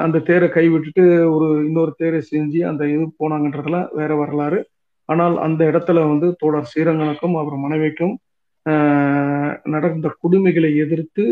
அந்த 0.04 0.22
தேரை 0.28 0.48
கைவிட்டுட்டு 0.56 1.04
ஒரு 1.34 1.46
இன்னொரு 1.68 1.92
தேரை 2.00 2.20
செஞ்சு 2.32 2.60
அந்த 2.70 2.82
இது 2.94 3.04
போனாங்கன்றதெல்லாம் 3.20 3.88
வேற 4.00 4.10
வரலாறு. 4.22 4.58
ஆனால் 5.08 5.34
அந்த 5.46 5.62
இடத்துல 5.70 6.02
வந்து 6.10 6.28
தோழர் 6.42 6.68
ஸ்ரீரங்கனுக்கும் 6.70 7.36
அவர் 7.42 7.56
மனைவிக்கும் 7.64 8.14
நடந்த 9.74 10.08
கொடுமைகளை 10.22 10.70
எதிர்த்து 10.84 11.24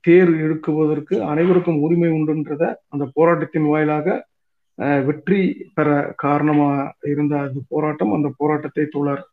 தேர் 0.00 0.32
இழுக்குவதற்கு 0.42 1.14
அனைவருக்கும் 1.30 1.80
உரிமை 1.80 2.10
உண்டுன்றத 2.10 2.64
அந்த 2.88 3.04
போராட்டத்தின் 3.14 3.68
வாயிலாக 3.70 4.16
வெற்றி 5.08 5.40
பெற 5.76 5.88
காரணமா 6.16 6.68
இருந்த 7.12 7.34
அந்த 7.46 7.60
போராட்டம் 7.68 8.12
அந்த 8.16 8.28
போராட்டத்தை 8.36 8.84
தோழர் 8.86 9.24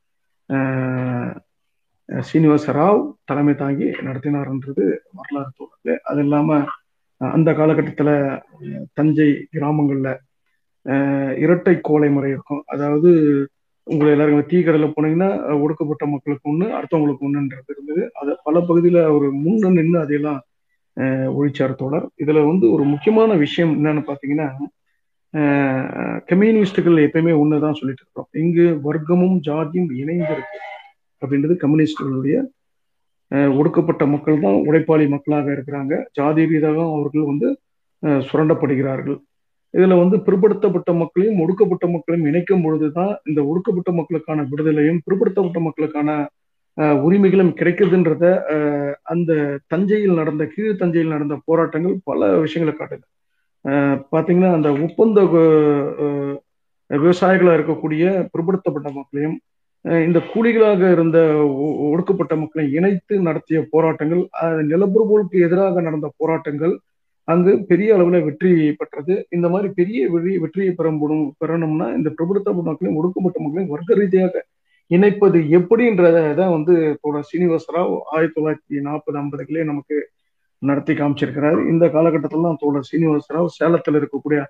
சீனிவாச 2.10 2.74
ராவ் 2.78 3.04
தலைமை 3.30 3.54
தாங்கி 3.56 3.88
நடத்தினார்ன்றது 4.08 4.84
வரலாறு 5.18 5.52
தோழர்களே. 5.60 5.96
அது 6.10 6.20
இல்லாம 6.26 6.58
அந்த 7.22 7.50
காலகட்டத்துல 7.52 8.10
தஞ்சை 8.94 9.30
கிராமங்கள்ல 9.54 10.10
இரட்டை 11.44 11.76
கோலை 11.82 12.10
முறை 12.10 12.30
இருக்கும். 12.32 12.64
அதாவது 12.66 13.12
உங்களை 13.88 14.12
எல்லாருக்கும் 14.14 14.50
தீ 14.52 14.58
கடையில் 14.64 14.94
போனீங்கன்னா 14.96 15.30
ஒடுக்கப்பட்ட 15.64 16.06
மக்களுக்கு 16.14 16.50
ஒன்று 16.52 16.68
அடுத்தவங்களுக்கு 16.78 17.26
ஒன்றுன்றது 17.28 17.72
இருந்தது. 17.74 18.04
அதை 18.20 18.34
பல 18.48 18.62
பகுதியில் 18.70 19.00
அவர் 19.10 19.26
முன்ன 19.46 19.72
நின்று 19.78 19.98
அதையெல்லாம் 20.04 20.42
ஒழிச்சார் 21.38 21.80
தொடர் 21.82 22.06
இதுல 22.24 22.42
வந்து 22.50 22.66
ஒரு 22.76 22.84
முக்கியமான 22.92 23.32
விஷயம் 23.44 23.74
என்னன்னு 23.78 24.04
பார்த்தீங்கன்னா 24.10 24.48
கம்யூனிஸ்டுகள் 26.30 27.06
எப்பயுமே 27.06 27.34
ஒண்ணுதான் 27.42 27.78
சொல்லிட்டு 27.80 28.04
இருக்கோம் 28.04 28.30
இங்கு 28.44 28.66
வர்க்கமும் 28.86 29.38
ஜாதியும் 29.48 29.90
இணைந்திருக்கு 30.02 30.60
அப்படின்றது 31.22 31.56
கம்யூனிஸ்டுகளுடைய 31.64 32.38
ஒடுக்கப்பட்ட 33.60 34.04
மக்கள் 34.14 34.44
தான் 34.44 34.58
உழைப்பாளி 34.68 35.06
மக்களாக 35.14 35.48
இருக்கிறாங்க. 35.56 35.94
ஜாதி 36.18 36.42
ரீதியாக 36.50 36.80
அவர்கள் 36.98 37.30
வந்து 37.32 37.48
சுரண்டப்படுகிறார்கள். 38.28 39.18
இதுல 39.76 39.96
வந்து 40.02 40.18
பிற்படுத்தப்பட்ட 40.26 40.90
மக்களையும் 41.02 41.40
ஒடுக்கப்பட்ட 41.44 41.86
மக்களையும் 41.94 42.28
இணைக்கும் 42.30 42.64
பொழுதுதான் 42.66 43.14
இந்த 43.30 43.40
ஒடுக்கப்பட்ட 43.52 43.92
மக்களுக்கான 44.00 44.46
விடுதலையும் 44.52 45.02
பிற்படுத்தப்பட்ட 45.06 45.62
மக்களுக்கான 45.68 46.10
உரிமைகளும் 47.08 47.52
கிடைக்குதுன்றத 47.60 48.24
அந்த 49.14 49.32
தஞ்சையில் 49.74 50.20
நடந்த 50.22 50.44
கீழ் 50.54 50.80
தஞ்சையில் 50.82 51.14
நடந்த 51.16 51.36
போராட்டங்கள் 51.50 51.96
பல 52.10 52.30
விஷயங்களை 52.46 52.74
காட்டுது. 52.76 53.06
பாத்தீங்கன்னா 54.14 54.52
அந்த 54.58 54.70
ஒப்பந்த 54.86 55.20
விவசாயிகளாக 56.90 57.58
இருக்கக்கூடிய 57.58 58.04
பிற்படுத்தப்பட்ட 58.34 58.90
மக்களையும் 58.98 59.38
இந்த 60.08 60.20
கூலிகளாக 60.32 60.82
இருந்த 60.92 61.18
ஒடுக்கப்பட்ட 61.92 62.34
மக்களை 62.42 62.66
இணைத்து 62.78 63.16
நடத்திய 63.28 63.60
போராட்டங்கள் 63.74 64.22
நிலப்பரப்புகளுக்கு 64.72 65.40
எதிராக 65.48 65.82
நடந்த 65.88 66.08
போராட்டங்கள் 66.22 66.74
அங்கு 67.28 67.52
பெரிய 67.70 67.96
அளவுல 67.96 68.18
வெற்றி 68.26 68.52
பெற்றது. 68.80 69.14
இந்த 69.36 69.48
மாதிரி 69.54 69.70
பெரிய 69.80 70.00
வெற்றி 70.14 70.34
வெற்றியை 70.44 70.72
பெறப்படும் 70.80 71.24
பெறணும்னா 71.42 71.88
இந்த 71.98 72.10
பிரபுத்தப்பட்ட 72.18 72.68
மக்களையும் 72.68 73.00
ஒடுக்கப்பட்ட 73.00 73.38
மக்களையும் 73.44 73.72
வர்க்க 73.74 74.00
ரீதியாக 74.02 74.44
இணைப்பது 74.92 75.40
எப்படின்றத 75.58 76.18
வந்து 76.56 76.74
தோழர் 77.04 77.30
சீனிவாச 77.30 77.74
ராவ் 77.76 77.94
ஆயிரத்தி 78.16 78.36
தொள்ளாயிரத்தி 78.36 78.84
நாற்பது 78.88 79.18
ஐம்பதுகளே 79.22 79.64
நமக்கு 79.72 79.96
நடத்தி 80.62 80.94
காமிச்சிருக்கிறார். 80.94 81.60
இந்த 81.72 81.86
காலகட்டத்தில் 81.96 82.46
தான் 82.48 82.62
தோழர் 82.64 82.90
சீனிவாச 82.90 83.34
ராவ் 83.36 83.56
சேலத்தில் 83.58 83.98
இருக்கக்கூடிய 84.00 84.42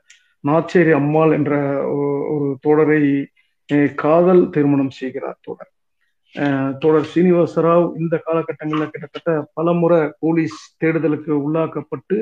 நாச்சேரி 0.44 0.92
அம்மாள் 1.00 1.36
என்ற 1.38 1.54
ஒரு 2.34 2.48
தோழரை 2.66 3.00
காதல் 4.04 4.44
திருமணம் 4.56 4.94
செய்கிறார் 5.00 5.38
தோழர். 5.46 5.72
தோழர் 6.82 7.08
சீனிவாச 7.14 7.62
ராவ் 7.66 7.88
இந்த 8.02 8.16
காலகட்டங்களில் 8.26 8.92
கிட்டத்தட்ட 8.94 9.32
பல 9.54 9.74
முறை 9.82 10.00
போலீஸ் 10.24 10.58
தேடுதலுக்கு 10.84 11.32
உள்ளாக்கப்பட்டு 11.46 12.18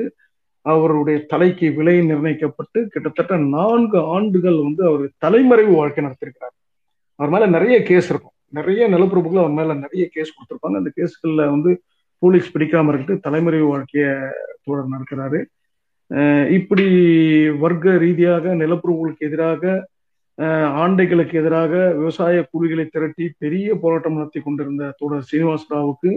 அவருடைய 0.72 1.16
தலைக்கு 1.32 1.66
விலை 1.78 1.94
நிர்ணயிக்கப்பட்டு 2.10 2.78
கிட்டத்தட்ட 2.92 3.36
நான்கு 3.56 3.98
ஆண்டுகள் 4.16 4.58
வந்து 4.66 4.82
அவர் 4.90 5.04
தலைமறைவு 5.24 5.72
வாழ்க்கை 5.80 6.02
நடத்திருக்கிறார் 6.04 6.54
அவர் 7.18 7.32
மேல 7.34 7.46
நிறைய 7.56 7.76
கேஸ் 7.88 8.08
இருக்கும். 8.10 8.34
நிறைய 8.58 8.82
நிலப்பரப்புகள் 8.88 9.42
அவர் 9.42 9.56
மேல 9.58 9.74
நிறைய 9.74 10.04
கேஸ் 10.14 10.34
கொடுத்துருப்பாங்க. 10.36 10.78
அந்த 10.80 10.90
கேஸ்கள்ல 10.98 11.44
வந்து 11.54 11.72
போலீஸ் 12.22 12.48
பிடிக்காம 12.54 12.90
இருக்கிட்டு 12.90 13.24
தலைமறைவு 13.26 13.66
வாழ்க்கைய 13.72 14.06
தொடர் 14.66 14.92
நடக்கிறாரு. 14.94 15.40
இப்படி 16.58 16.86
வர்க்க 17.64 17.96
ரீதியாக 18.04 18.54
நிலப்பரப்புகளுக்கு 18.62 19.26
எதிராக 19.28 19.62
ஆண்டைகளுக்கு 20.84 21.34
எதிராக 21.40 21.72
விவசாய 21.98 22.36
கூலிகளை 22.52 22.84
திரட்டி 22.86 23.26
பெரிய 23.42 23.74
போராட்டம் 23.82 24.16
நடத்தி 24.18 24.40
கொண்டிருந்த 24.40 24.92
தோழர் 24.98 25.28
சீனிவாச 25.30 25.62
ராவுக்கு 25.74 26.12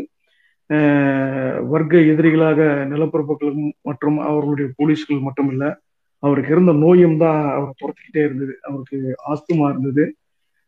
வர்க்க 1.72 1.98
எதிரிகளாக 2.12 2.60
நிலப்பரப்புகள் 2.94 3.54
மற்றும் 3.82 4.18
அவர்களுடைய 4.30 4.70
போலீஸ்கள் 4.80 5.26
மட்டும் 5.28 5.50
இல்லை 5.54 5.70
அவருக்கு 6.24 6.54
இருந்த 6.56 6.74
நோயும் 6.84 7.20
தான் 7.24 7.42
அவரை 7.56 7.72
துரத்திக்கிட்டே 7.82 8.22
இருந்தது. 8.28 8.54
அவருக்கு 8.68 8.98
ஆஸ்துமா 9.32 9.66
இருந்தது. 9.74 10.06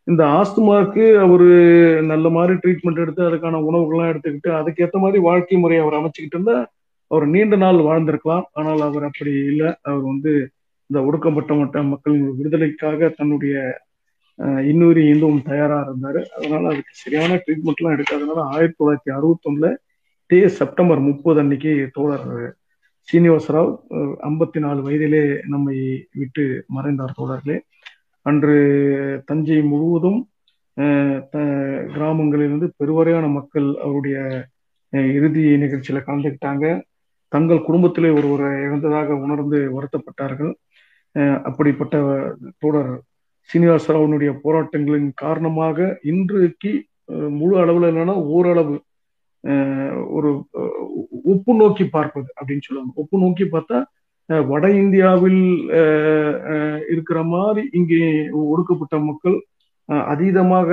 இந்த 0.07 0.23
ஆஸ்துமாவுக்கு 0.39 1.03
அவர் 1.25 1.47
நல்ல 2.11 2.27
மாதிரி 2.35 2.53
ட்ரீட்மெண்ட் 2.63 3.01
எடுத்து 3.03 3.21
அதுக்கான 3.29 3.61
உணவுகள்லாம் 3.69 4.11
எடுத்துக்கிட்டு 4.11 4.51
அதுக்கேற்ற 4.59 4.99
மாதிரி 5.03 5.19
வாழ்க்கை 5.27 5.57
முறையை 5.63 5.81
அவர் 5.85 5.97
அமைச்சுக்கிட்டு 5.99 6.37
இருந்தா 6.37 6.57
அவர் 7.11 7.25
நீண்ட 7.33 7.55
நாள் 7.55 7.87
வாழ்ந்திருக்கலாம். 7.89 8.47
ஆனால் 8.59 8.81
அவர் 8.87 9.05
அப்படி 9.09 9.31
இல்லை. 9.51 9.69
அவர் 9.89 10.03
வந்து 10.11 10.31
இந்த 10.89 10.99
ஒடுக்கப்பட்ட 11.07 11.53
மட்ட 11.53 11.83
மக்களின் 11.91 12.25
விடுதலைக்காக 12.39 13.09
தன்னுடைய 13.19 13.55
இன்னொரு 14.71 15.01
இந்துவும் 15.11 15.45
தயாரா 15.49 15.77
இருந்தாரு. 15.87 16.21
அதனால 16.35 16.63
அதுக்கு 16.71 16.93
சரியான 17.03 17.39
ட்ரீட்மெண்ட்லாம் 17.43 17.95
எடுக்காதனால 17.97 18.43
ஆயிரத்தி 18.55 18.77
தொள்ளாயிரத்தி 18.79 19.11
அறுபத்தொன்னுல 19.17 19.69
டே 20.29 20.39
செப்டம்பர் 20.57 20.99
முப்பது 21.05 21.39
அன்னைக்கு 21.41 21.71
தோழர் 21.93 22.25
சீனிவாசராவ் 23.07 23.71
ஐம்பத்தி 24.27 24.59
நாலு 24.65 24.79
வயதிலே 24.87 25.21
நம்மை 25.53 25.77
விட்டு 26.19 26.43
மறைந்தார் 26.75 27.15
தோழர்களே. 27.19 27.55
அன்று 28.25 28.57
தஞ்சை 29.29 29.57
முழுவதும் 29.71 30.19
கிராமங்களிலிருந்து 31.93 32.67
பெருவரையான 32.79 33.25
மக்கள் 33.37 33.69
அவருடைய 33.85 34.17
இறுதி 35.15 35.45
நிகழ்ச்சியில 35.63 36.01
கலந்துக்கிட்டாங்க. 36.07 36.65
தங்கள் 37.31 37.65
குடும்பத்திலே 37.67 38.11
ஒருவரை 38.19 38.51
இழந்ததாக 38.65 39.17
உணர்ந்து 39.25 39.61
வருத்தப்பட்டார்கள். 39.77 40.53
அப்படிப்பட்ட 41.49 41.95
தோழர் 42.63 42.93
சீனிவாசராவனுடைய 43.49 44.33
போராட்டங்களின் 44.45 45.09
காரணமாக 45.23 45.89
இன்றைக்கு 46.11 46.73
முழு 47.39 47.55
அளவில் 47.63 47.89
இல்லைன்னா 47.91 48.15
ஓரளவு 48.35 48.75
ஒரு 50.17 50.29
ஒப்பு 51.33 51.51
நோக்கி 51.61 51.85
பார்ப்பது 51.95 52.29
அப்படின்னு 52.39 52.65
சொல்லுவாங்க. 52.67 52.93
ஒப்பு 53.01 53.15
நோக்கி 53.23 53.45
பார்த்தா 53.53 53.77
வட 54.51 54.65
இந்தியாவில் 54.81 55.43
இருக்கிற 56.93 57.19
மாதிரி 57.33 57.61
இங்கே 57.79 58.01
ஒடுக்கப்பட்ட 58.51 58.95
மக்கள் 59.09 59.37
அதீதமாக 60.09 60.69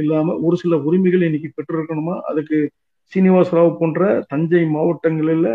இல்லாம 0.00 0.34
ஒரு 0.46 0.56
சில 0.62 0.76
உரிமைகள் 0.88 1.26
இன்னைக்கு 1.28 1.50
பெற்றிருக்கணுமா? 1.50 2.16
அதுக்கு 2.30 2.58
சீனிவாசராவ் 3.12 3.78
போன்ற 3.80 4.02
தஞ்சை 4.32 4.62
மாவட்டங்களில் 4.74 5.48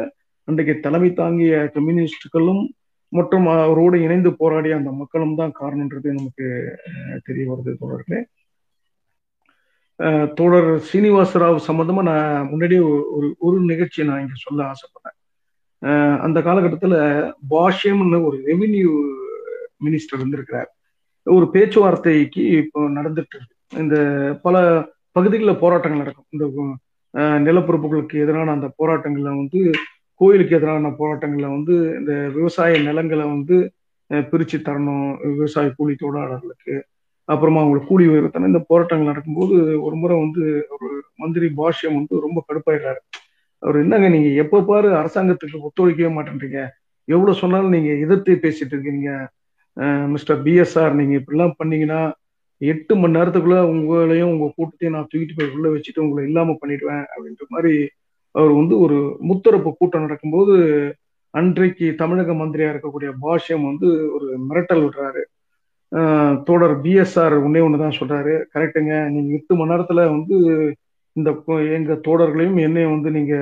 அன்றைக்கு 0.47 0.73
தலைமை 0.85 1.09
தாங்கிய 1.13 1.53
கம்யூனிஸ்டுகளும் 1.75 2.63
மற்றும் 3.11 3.45
அவரோடு 3.65 3.97
இணைந்து 4.05 4.29
போராடிய 4.41 4.79
அந்த 4.79 4.91
மக்களும் 5.01 5.37
தான் 5.41 5.53
காரணம்ன்றது 5.59 6.09
நமக்கு 6.17 6.45
தெரிய 7.27 7.43
வருது 7.51 7.73
தொடர்களே 7.81 8.19
தோழர் 10.37 10.71
சீனிவாசராவ் 10.89 11.65
சம்பந்தமா 11.67 12.01
நான் 12.09 12.47
முன்னாடியே 12.49 12.81
ஒரு 13.15 13.27
ஒரு 13.47 13.57
நிகழ்ச்சியை 13.69 14.05
நான் 14.09 14.21
இங்க 14.23 14.35
சொல்ல 14.35 14.59
ஆசைப்பட்டேன். 14.71 15.15
அந்த 16.25 16.37
காலகட்டத்தில் 16.47 16.97
பாஷ்யம்னு 17.53 18.19
ஒரு 18.27 18.37
ரெவின்யூ 18.49 18.91
மினிஸ்டர் 19.85 20.21
வந்திருக்கிறார் 20.23 20.69
ஒரு 21.27 21.45
பேச்சுவார்த்தைக்கு 21.53 22.43
இப்போ 22.61 22.81
நடந்துட்டு 22.97 23.35
இருக்கு. 23.37 23.55
இந்த 23.83 23.95
பல 24.45 24.55
பகுதிகளில் 25.11 25.61
போராட்டங்கள் 25.63 26.01
நடக்கும். 26.03 26.29
இந்த 26.33 26.45
நிலப்பரப்புகளுக்கு 27.47 28.15
எதிரான 28.23 28.53
அந்த 28.57 28.67
போராட்டங்கள்ல 28.79 29.31
வந்து 29.41 29.59
கோயிலுக்கு 30.21 30.55
எதிரான 30.55 30.91
போராட்டங்கள்ல 30.99 31.47
வந்து 31.55 31.75
இந்த 31.99 32.13
விவசாய 32.35 32.77
நிலங்களை 32.89 33.25
வந்து 33.25 33.57
பிரிச்சு 34.31 34.57
தரணும். 34.67 35.09
விவசாய 35.33 35.73
கூலி 35.77 35.95
தொழிலாளர்களுக்கு 35.95 36.75
அப்புறமா 37.27 37.61
அவங்களுக்கு 37.61 37.91
கூலி 37.91 38.05
உயர்த்தணும் 38.07 38.51
இந்த 38.51 38.61
போராட்டங்கள் 38.71 39.11
நடக்கும்போது 39.11 39.55
ஒரு 39.85 39.95
முறை 40.01 40.15
வந்து 40.25 40.43
ஒரு 40.75 40.89
மந்திரி 41.21 41.47
பாஷ்யம் 41.59 41.97
வந்து 41.99 42.13
ரொம்ப 42.25 42.39
கடுப்பாயிடுறாரு. 42.47 43.01
அவர் 43.63 43.77
என்னங்க 43.83 44.07
நீங்க 44.15 44.29
எப்ப 44.43 44.61
பாரு 44.69 44.89
அரசாங்கத்துக்கு 45.01 45.65
ஒத்துழைக்கவே 45.67 46.11
மாட்டேன்றீங்க. 46.17 46.59
எவ்வளவு 47.07 47.41
சொன்னாலும் 47.41 47.75
நீங்க 47.75 47.91
எதிர்த்து 48.05 48.33
பேசிட்டு 48.45 48.73
இருக்கீங்க. 48.75 49.11
மிஸ்டர் 50.13 50.39
பிஎஸ்ஆர் 50.45 50.97
நீங்க 50.99 51.13
இப்படிலாம் 51.19 51.57
பண்ணீங்கன்னா 51.57 52.01
எட்டு 52.61 52.93
மணி 52.95 53.15
நேரத்துக்குள்ள 53.17 53.57
உங்களையும் 53.71 54.31
உங்க 54.33 54.45
கூட்டத்தையும் 54.55 54.95
நான் 54.97 55.09
தூக்கிட்டு 55.11 55.37
போய் 55.37 55.53
உள்ள 55.55 55.67
வச்சுட்டு 55.73 56.03
உங்களை 56.05 56.21
இல்லாம 56.29 56.55
பண்ணிடுவேன் 56.61 57.03
அப்படின்ற 57.13 57.45
மாதிரி 57.55 57.73
அவர் 58.35 58.51
வந்து 58.51 58.75
ஒரு 58.85 58.97
முத்தரப்பு 59.29 59.69
கூட்டம் 59.73 60.05
நடக்கும்போது 60.05 60.55
அன்றைக்கு 61.33 61.87
தமிழக 61.95 62.33
மந்திரியா 62.33 62.69
இருக்கக்கூடிய 62.73 63.09
பாஷ்யம் 63.23 63.67
வந்து 63.69 63.87
ஒரு 64.15 64.27
மிரட்டல் 64.49 64.83
விடுறாரு. 64.83 65.23
தோடர் 66.47 66.75
பிஎஸ்ஆர் 66.83 67.35
ஒன்னே 67.45 67.61
தான் 67.83 67.97
சொல்றாரு. 67.99 68.33
கரெக்டுங்க 68.53 68.93
நீங்க 69.13 69.29
எட்டு 69.37 69.55
மணி 69.55 69.71
நேரத்துல 69.73 70.01
வந்து 70.15 70.37
இந்த 71.15 71.29
எங்க 71.77 71.93
தோடர்களையும் 72.07 72.59
என்னையும் 72.65 72.95
வந்து 72.95 73.11
நீங்க 73.11 73.35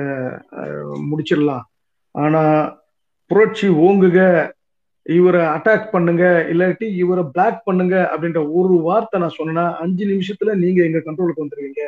முடிச்சிடலாம். 1.08 1.64
ஆனா 2.14 2.42
புரட்சி 3.30 3.68
ஓங்குக 3.86 4.20
இவரை 5.06 5.42
அட்டாக் 5.46 5.84
பண்ணுங்க 5.90 6.24
இல்லாட்டி 6.52 6.86
இவரை 7.02 7.24
பிளாக் 7.32 7.58
பண்ணுங்க 7.64 7.96
அப்படின்ற 8.12 8.40
ஒரு 8.58 8.74
வார்த்தை 8.86 9.20
நான் 9.20 9.36
சொன்னேன்னா 9.38 9.66
அஞ்சு 9.84 10.04
நிமிஷத்துல 10.12 10.54
நீங்க 10.54 10.80
எங்க 10.84 10.98
கண்ட்ரோலுக்கு 10.98 11.44
வந்துருவீங்க. 11.44 11.82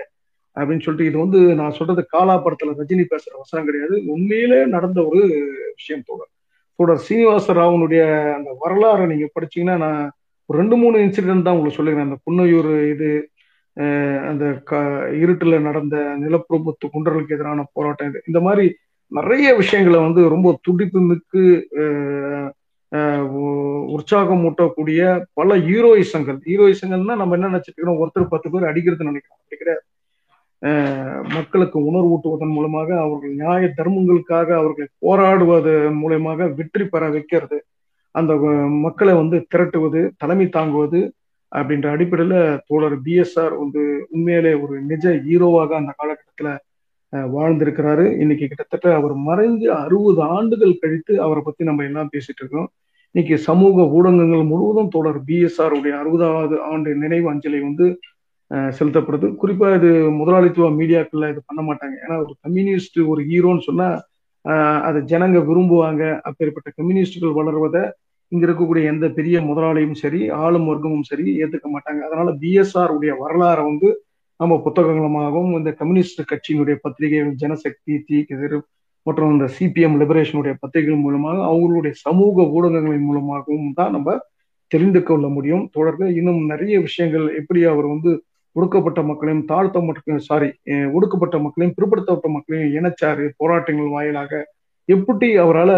அப்படின்னு 0.56 0.84
சொல்லிட்டு 0.84 1.08
இது 1.10 1.18
வந்து 1.18 1.40
நான் 1.54 1.76
சொல்றது 1.78 2.02
காலா 2.06 2.36
படத்துல 2.44 2.74
ரஜினி 2.80 3.04
பேசுற 3.10 3.32
அவசரம் 3.34 3.64
கிடையாது. 3.64 3.96
உண்மையிலே 4.06 4.60
நடந்த 4.66 4.98
ஒரு 5.06 5.22
விஷயம் 5.74 6.06
தோடர் 6.08 6.32
தோடர் 6.78 7.04
சீனிவாச 7.06 7.52
ராவனுடைய 7.52 8.02
அந்த 8.36 8.50
வரலாறை 8.62 9.06
நீங்க 9.06 9.26
படிச்சீங்கன்னா 9.34 9.76
நான் 9.84 10.02
ஒரு 10.48 10.56
ரெண்டு 10.60 10.76
மூணு 10.82 10.98
இன்சிடென்ட் 11.06 11.46
தான் 11.46 11.56
உங்களுக்கு 11.56 11.78
சொல்லிக்கிறேன் 11.78 12.08
அந்த 12.08 12.18
புன்னையூர் 12.26 12.70
இது 12.92 13.08
அந்த 14.28 14.44
க 14.68 14.76
இருட்டில் 15.22 15.64
நடந்த 15.66 15.96
நிலப்பிரபுத்துவ 16.22 16.88
குண்டர்களுக்கு 16.94 17.34
எதிரான 17.36 17.64
போராட்டம் 17.76 18.08
இது. 18.10 18.20
இந்த 18.30 18.40
மாதிரி 18.46 18.64
நிறைய 19.18 19.48
விஷயங்களை 19.60 19.98
வந்து 20.06 20.22
ரொம்ப 20.34 20.48
துடிப்பு 20.66 21.00
மிக்கு 21.10 21.42
உற்சாகம் 23.96 24.42
ஊட்டக்கூடிய 24.48 25.00
பல 25.38 25.56
ஹீரோயிசங்கள். 25.68 26.38
ஹீரோயிசங்கள்னா 26.48 27.16
நம்ம 27.20 27.36
என்ன 27.38 27.50
நினைச்சிட்டு 27.52 27.78
இருக்கோம் 27.78 28.02
ஒருத்தர் 28.02 28.32
பத்து 28.34 28.50
பேர் 28.52 28.68
அடிக்கிறது 28.70 29.10
நினைக்கிறோம். 29.10 29.40
அப்படிங்கிற 29.42 29.72
மக்களுக்கு 31.36 31.78
உணர்வூட்டுவதன் 31.88 32.54
மூலமாக 32.56 32.88
அவர்கள் 33.04 33.34
நியாய 33.40 33.66
தர்மங்களுக்காக 33.80 34.48
அவர்கள் 34.60 34.88
போராடுவதன் 35.04 35.98
மூலயமாக 36.02 36.48
வெற்றி 36.60 36.84
பெற 36.94 37.04
வைக்கிறது. 37.16 37.58
அந்த 38.14 38.32
மக்களை 38.86 39.14
வந்து 39.14 39.36
திரட்டுவது 39.52 40.00
தலைமை 40.22 40.46
தாங்குவது 40.56 41.00
அப்படின்ற 41.52 41.86
அடிப்படையில 41.94 42.34
தோழர் 42.68 42.96
பிஎஸ்ஆர் 43.04 43.54
வந்து 43.62 43.82
உண்மையிலே 44.14 44.52
ஒரு 44.62 44.74
நிஜ 44.90 45.04
ஹீரோவாக 45.26 45.70
அந்த 45.80 45.92
காலகட்டத்துல 46.00 46.50
வாழ்ந்திருக்கிறாரு. 47.34 48.04
இன்னைக்கு 48.22 48.44
கிட்டத்தட்ட 48.48 48.88
அவர் 48.96 49.14
மறைந்து 49.28 49.66
அறுபது 49.82 50.20
ஆண்டுகள் 50.36 50.80
கழித்து 50.82 51.12
அவரை 51.26 51.42
பத்தி 51.44 51.62
நம்ம 51.68 51.84
எல்லாம் 51.88 52.10
பேசிட்டு 52.14 52.42
இருக்கோம். 52.42 52.68
இன்னைக்கு 53.14 53.36
சமூக 53.46 53.86
ஊடகங்கள் 53.96 54.50
முழுவதும் 54.50 54.92
தோழர் 54.94 55.20
பிஎஸ்ஆர் 55.28 55.76
உடைய 55.78 55.94
அறுபதாவது 56.00 56.56
ஆண்டு 56.70 56.90
நினைவு 57.04 57.26
அஞ்சலி 57.32 57.60
வந்து 57.68 57.86
செலுத்தப்படுது. 58.78 59.26
குறிப்பா 59.40 59.68
இது 59.78 59.90
முதலாளித்துவ 60.18 60.68
மீடியாக்கள்ல 60.80 61.30
இது 61.32 61.40
பண்ண 61.48 61.62
மாட்டாங்க. 61.68 61.96
ஏன்னா 62.04 62.16
ஒரு 62.24 62.34
கம்யூனிஸ்ட் 62.44 62.98
ஒரு 63.12 63.22
ஹீரோன்னு 63.30 63.66
சொன்னா 63.68 63.88
அதை 64.88 65.00
ஜனங்க 65.02 65.38
விரும்புவாங்க. 65.48 66.02
அப்பேற்பட்ட 66.28 66.68
கம்யூனிஸ்டுகள் 66.76 67.38
வளர்வதை 67.40 67.82
இங்க 68.32 68.42
இருக்கக்கூடிய 68.46 68.84
எந்த 68.92 69.06
பெரிய 69.08 69.36
முதலாளியும் 69.40 69.98
சரி 70.02 70.20
ஆளும் 70.44 70.68
வர்க்கமும் 70.70 71.06
சரி 71.10 71.26
ஏத்துக்க 71.42 71.68
மாட்டாங்க. 71.74 72.00
அதனால 72.08 72.30
பிஎஸ்ஆர் 72.42 72.94
உடைய 72.96 73.12
வரலாறை 73.22 73.62
வந்து 73.70 73.88
நம்ம 74.40 74.56
புத்தகங்களமாகவும் 74.64 75.54
இந்த 75.58 75.70
கம்யூனிஸ்ட் 75.78 76.20
கட்சியினுடைய 76.30 76.76
பத்திரிகைகள் 76.82 77.32
ஜனசக்தி 77.42 77.94
தீக்கதிர் 78.08 78.58
மற்றும் 79.06 79.32
இந்த 79.34 79.46
சிபிஎம் 79.56 79.96
லிபரேஷனுடைய 80.02 80.54
பத்திரிகைகள் 80.62 81.04
மூலமாக 81.04 81.38
அவங்களுடைய 81.50 81.92
சமூக 82.06 82.44
ஊடகங்களின் 82.56 83.06
மூலமாகவும் 83.10 83.72
தான் 83.72 83.90
நம்ம 83.90 84.16
தெரிந்து 84.70 85.02
கொள்ள 85.02 85.26
முடியும். 85.28 85.64
தொடர்ந்து 85.72 86.06
இன்னும் 86.14 86.40
நிறைய 86.44 86.80
விஷயங்கள் 86.80 87.26
எப்படி 87.40 87.60
அவர் 87.64 87.86
வந்து 87.86 88.10
ஒடுக்கப்பட்ட 88.56 89.00
மக்களையும் 89.02 89.44
தாழ்த்த 89.50 89.80
மக்களையும் 89.88 90.26
சாரி 90.28 90.48
ஒடுக்கப்பட்ட 90.96 91.36
மக்களையும் 91.44 91.74
பிற்படுத்தப்பட்ட 91.78 92.28
மக்களையும் 92.36 92.72
இணைச்சாரு 92.78 93.24
போராட்டங்கள் 93.40 93.94
வாயிலாக. 93.96 94.32
எப்படி 94.88 95.28
அவரால் 95.44 95.74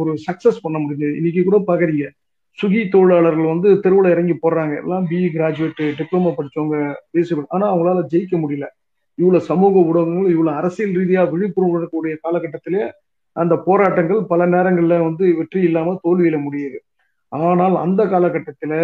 ஒரு 0.00 0.10
சக்சஸ் 0.26 0.64
பண்ண 0.64 0.78
முடியுது 0.78 1.08
இன்னைக்கு 1.18 1.42
கூட 1.44 1.58
பாக்குறீங்க. 1.68 2.06
சுகி 2.58 2.80
தொழிலாளர்கள் 2.88 3.52
வந்து 3.52 3.68
தெருவில் 3.84 4.12
இறங்கி 4.14 4.34
போடுறாங்க. 4.42 4.74
எல்லாம் 4.82 5.04
பிஇ 5.10 5.28
கிராஜுவேட் 5.36 5.82
டிப்ளமோ 5.98 6.30
படித்தவங்க 6.38 6.78
பேசி 7.12 7.36
ஆனால் 7.54 7.70
அவங்களால 7.72 8.02
ஜெயிக்க 8.12 8.36
முடியல. 8.42 8.66
இவ்வளோ 9.18 9.40
சமூக 9.50 9.80
ஊடகங்கள் 9.88 10.32
இவ்வளோ 10.34 10.52
அரசியல் 10.60 10.96
ரீதியாக 10.98 11.30
விழிப்புணர்வு 11.32 11.78
இருக்கக்கூடிய 11.78 12.14
காலகட்டத்திலே 12.24 12.82
அந்த 13.36 13.54
போராட்டங்கள் 13.66 14.20
பல 14.24 14.42
நேரங்களில் 14.46 15.04
வந்து 15.06 15.24
வெற்றி 15.38 15.60
இல்லாமல் 15.68 16.02
தோல்வியில 16.04 16.36
முடியுது. 16.46 16.78
ஆனால் 17.32 17.76
அந்த 17.76 18.02
காலகட்டத்தில் 18.12 18.78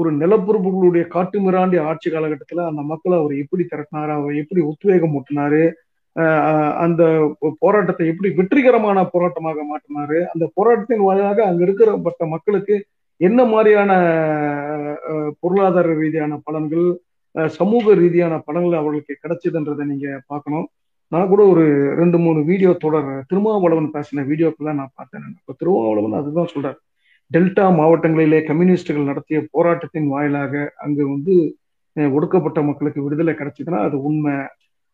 ஒரு 0.00 0.10
நிலப்பரப்புகளுடைய 0.20 1.04
காட்டு 1.14 1.38
மிராண்டி 1.46 1.78
ஆட்சி 1.90 2.08
காலகட்டத்துல 2.10 2.66
அந்த 2.70 2.82
மக்களை 2.90 3.16
அவர் 3.20 3.34
எப்படி 3.42 3.64
திரட்டினாரு 3.72 4.12
அவர் 4.18 4.34
எப்படி 4.42 4.60
உத்வேகம் 4.70 5.16
ஊட்டினாரு 5.18 5.62
அந்த 6.84 7.02
போராட்டத்தை 7.64 8.06
எப்படி 8.12 8.30
வெற்றிகரமான 8.38 9.04
போராட்டமாக 9.12 9.62
மாற்றினாரு 9.70 10.18
அந்த 10.32 10.44
போராட்டத்தின் 10.54 11.06
வாயிலாக 11.08 11.40
அங்க 11.50 11.62
இருக்கிறப்பட்ட 11.66 12.26
மக்களுக்கு 12.34 12.76
என்ன 13.20 13.40
மாதிரியான 13.52 13.92
பொருளாதார 15.42 15.94
ரீதியான 16.02 16.38
பலன்கள் 16.46 16.86
சமூக 17.58 17.94
ரீதியான 18.02 18.34
பலன்கள் 18.46 18.80
அவர்களுக்கு 18.80 19.14
கிடைச்சதுன்றதை 19.22 19.84
நீங்க 19.90 20.08
பார்க்கணும். 20.30 20.66
நான் 21.12 21.30
கூட 21.32 21.42
ஒரு 21.52 21.64
ரெண்டு 22.00 22.18
மூணு 22.24 22.40
வீடியோ 22.50 22.70
தொடர் 22.84 23.10
திருமாவளவன் 23.30 23.88
பேசின 23.96 24.24
வீடியோக்கெல்லாம் 24.30 24.80
நான் 24.80 24.96
பார்த்தேன். 24.98 25.26
இப்போ 25.38 25.52
திருமாவளவன் 25.60 26.18
அதுதான் 26.20 26.52
சொல்றாரு. 26.54 26.78
டெல்டா 27.32 27.64
மாவட்டங்களிலே 27.80 28.38
கம்யூனிஸ்டுகள் 28.46 29.08
நடத்திய 29.10 29.38
போராட்டத்தின் 29.50 30.08
வாயிலாக 30.14 30.72
அங்கு 30.76 31.04
வந்து 31.08 31.34
ஒடுக்கப்பட்ட 32.16 32.62
மக்களுக்கு 32.62 33.00
விடுதலை 33.02 33.34
கிடைச்சதுன்னா 33.34 33.78
அது 33.86 33.96
உண்மை. 34.02 34.34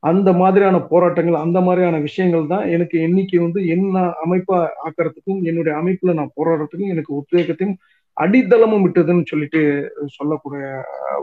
அந்த 0.03 0.32
மாதிரியான 0.32 0.76
போராட்டங்கள் 0.91 1.36
அந்த 1.45 1.59
மாதிரியான 1.61 1.97
விஷயங்கள் 1.99 2.45
தான் 2.47 2.68
எனக்கு 2.68 2.97
இன்னைக்கு 3.01 3.36
வந்து 3.41 3.61
என்ன 3.74 4.03
அமைப்பா 4.24 4.59
ஆக்கிறதுக்கும் 4.84 5.41
என்னுடைய 5.43 5.72
அமைப்புல 5.80 6.14
நான் 6.18 6.36
போராடுறதுக்கும் 6.36 6.93
எனக்கு 6.95 7.12
உத்வேகத்தையும் 7.20 7.78
அடித்தளமும் 8.16 8.84
விட்டதுன்னு 8.84 9.24
சொல்லிட்டு 9.24 9.61
சொல்லக்கூடிய 10.16 10.66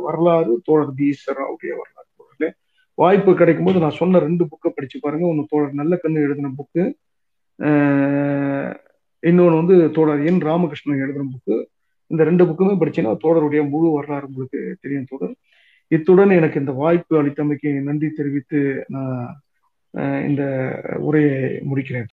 வரலாறு 0.05 0.53
தோழர் 0.63 0.93
பீசர் 0.99 1.41
அவருடைய 1.45 1.73
வரலாறு 1.81 2.09
தோழர்களே. 2.19 2.49
வாய்ப்பு 2.97 3.31
கிடைக்கும் 3.35 3.65
போது 3.65 3.79
நான் 3.79 3.99
சொன்ன 4.01 4.19
ரெண்டு 4.19 4.43
புக்கை 4.43 4.69
படிச்சு 4.69 4.99
பாருங்க. 4.99 5.25
ஒன்று 5.27 5.45
தோழர் 5.49 5.79
நல்ல 5.81 5.99
கண்ணு 6.03 6.25
எழுதின 6.27 6.51
புக்கு. 6.59 6.83
இன்னொன்று 9.29 9.61
வந்து 9.61 9.75
தோழர் 9.91 10.25
என் 10.29 10.41
ராமகிருஷ்ணன் 10.41 11.03
எழுதுற 11.05 11.23
புக்கு 11.33 11.55
இந்த 12.11 12.23
ரெண்டு 12.23 12.43
புக்குமே 12.45 12.73
படிச்சீங்கன்னா 12.81 13.13
தோழருடைய 13.23 13.61
முழு 13.69 13.87
வரலாறு 13.91 14.27
உங்களுக்கு 14.27 14.59
தெரியும் 14.81 15.09
தோழர். 15.09 15.35
இத்துடன் 15.91 16.33
எனக்கு 16.39 16.59
இந்த 16.59 16.73
வாய்ப்பு 16.81 17.13
அளித்தமைக்கு 17.21 17.69
நன்றி 17.87 18.09
தெரிவித்து 18.09 18.59
நான் 18.87 19.41
இந்த 20.27 20.43
உரையை 21.07 21.35
முடிக்கிறேன். 21.69 22.07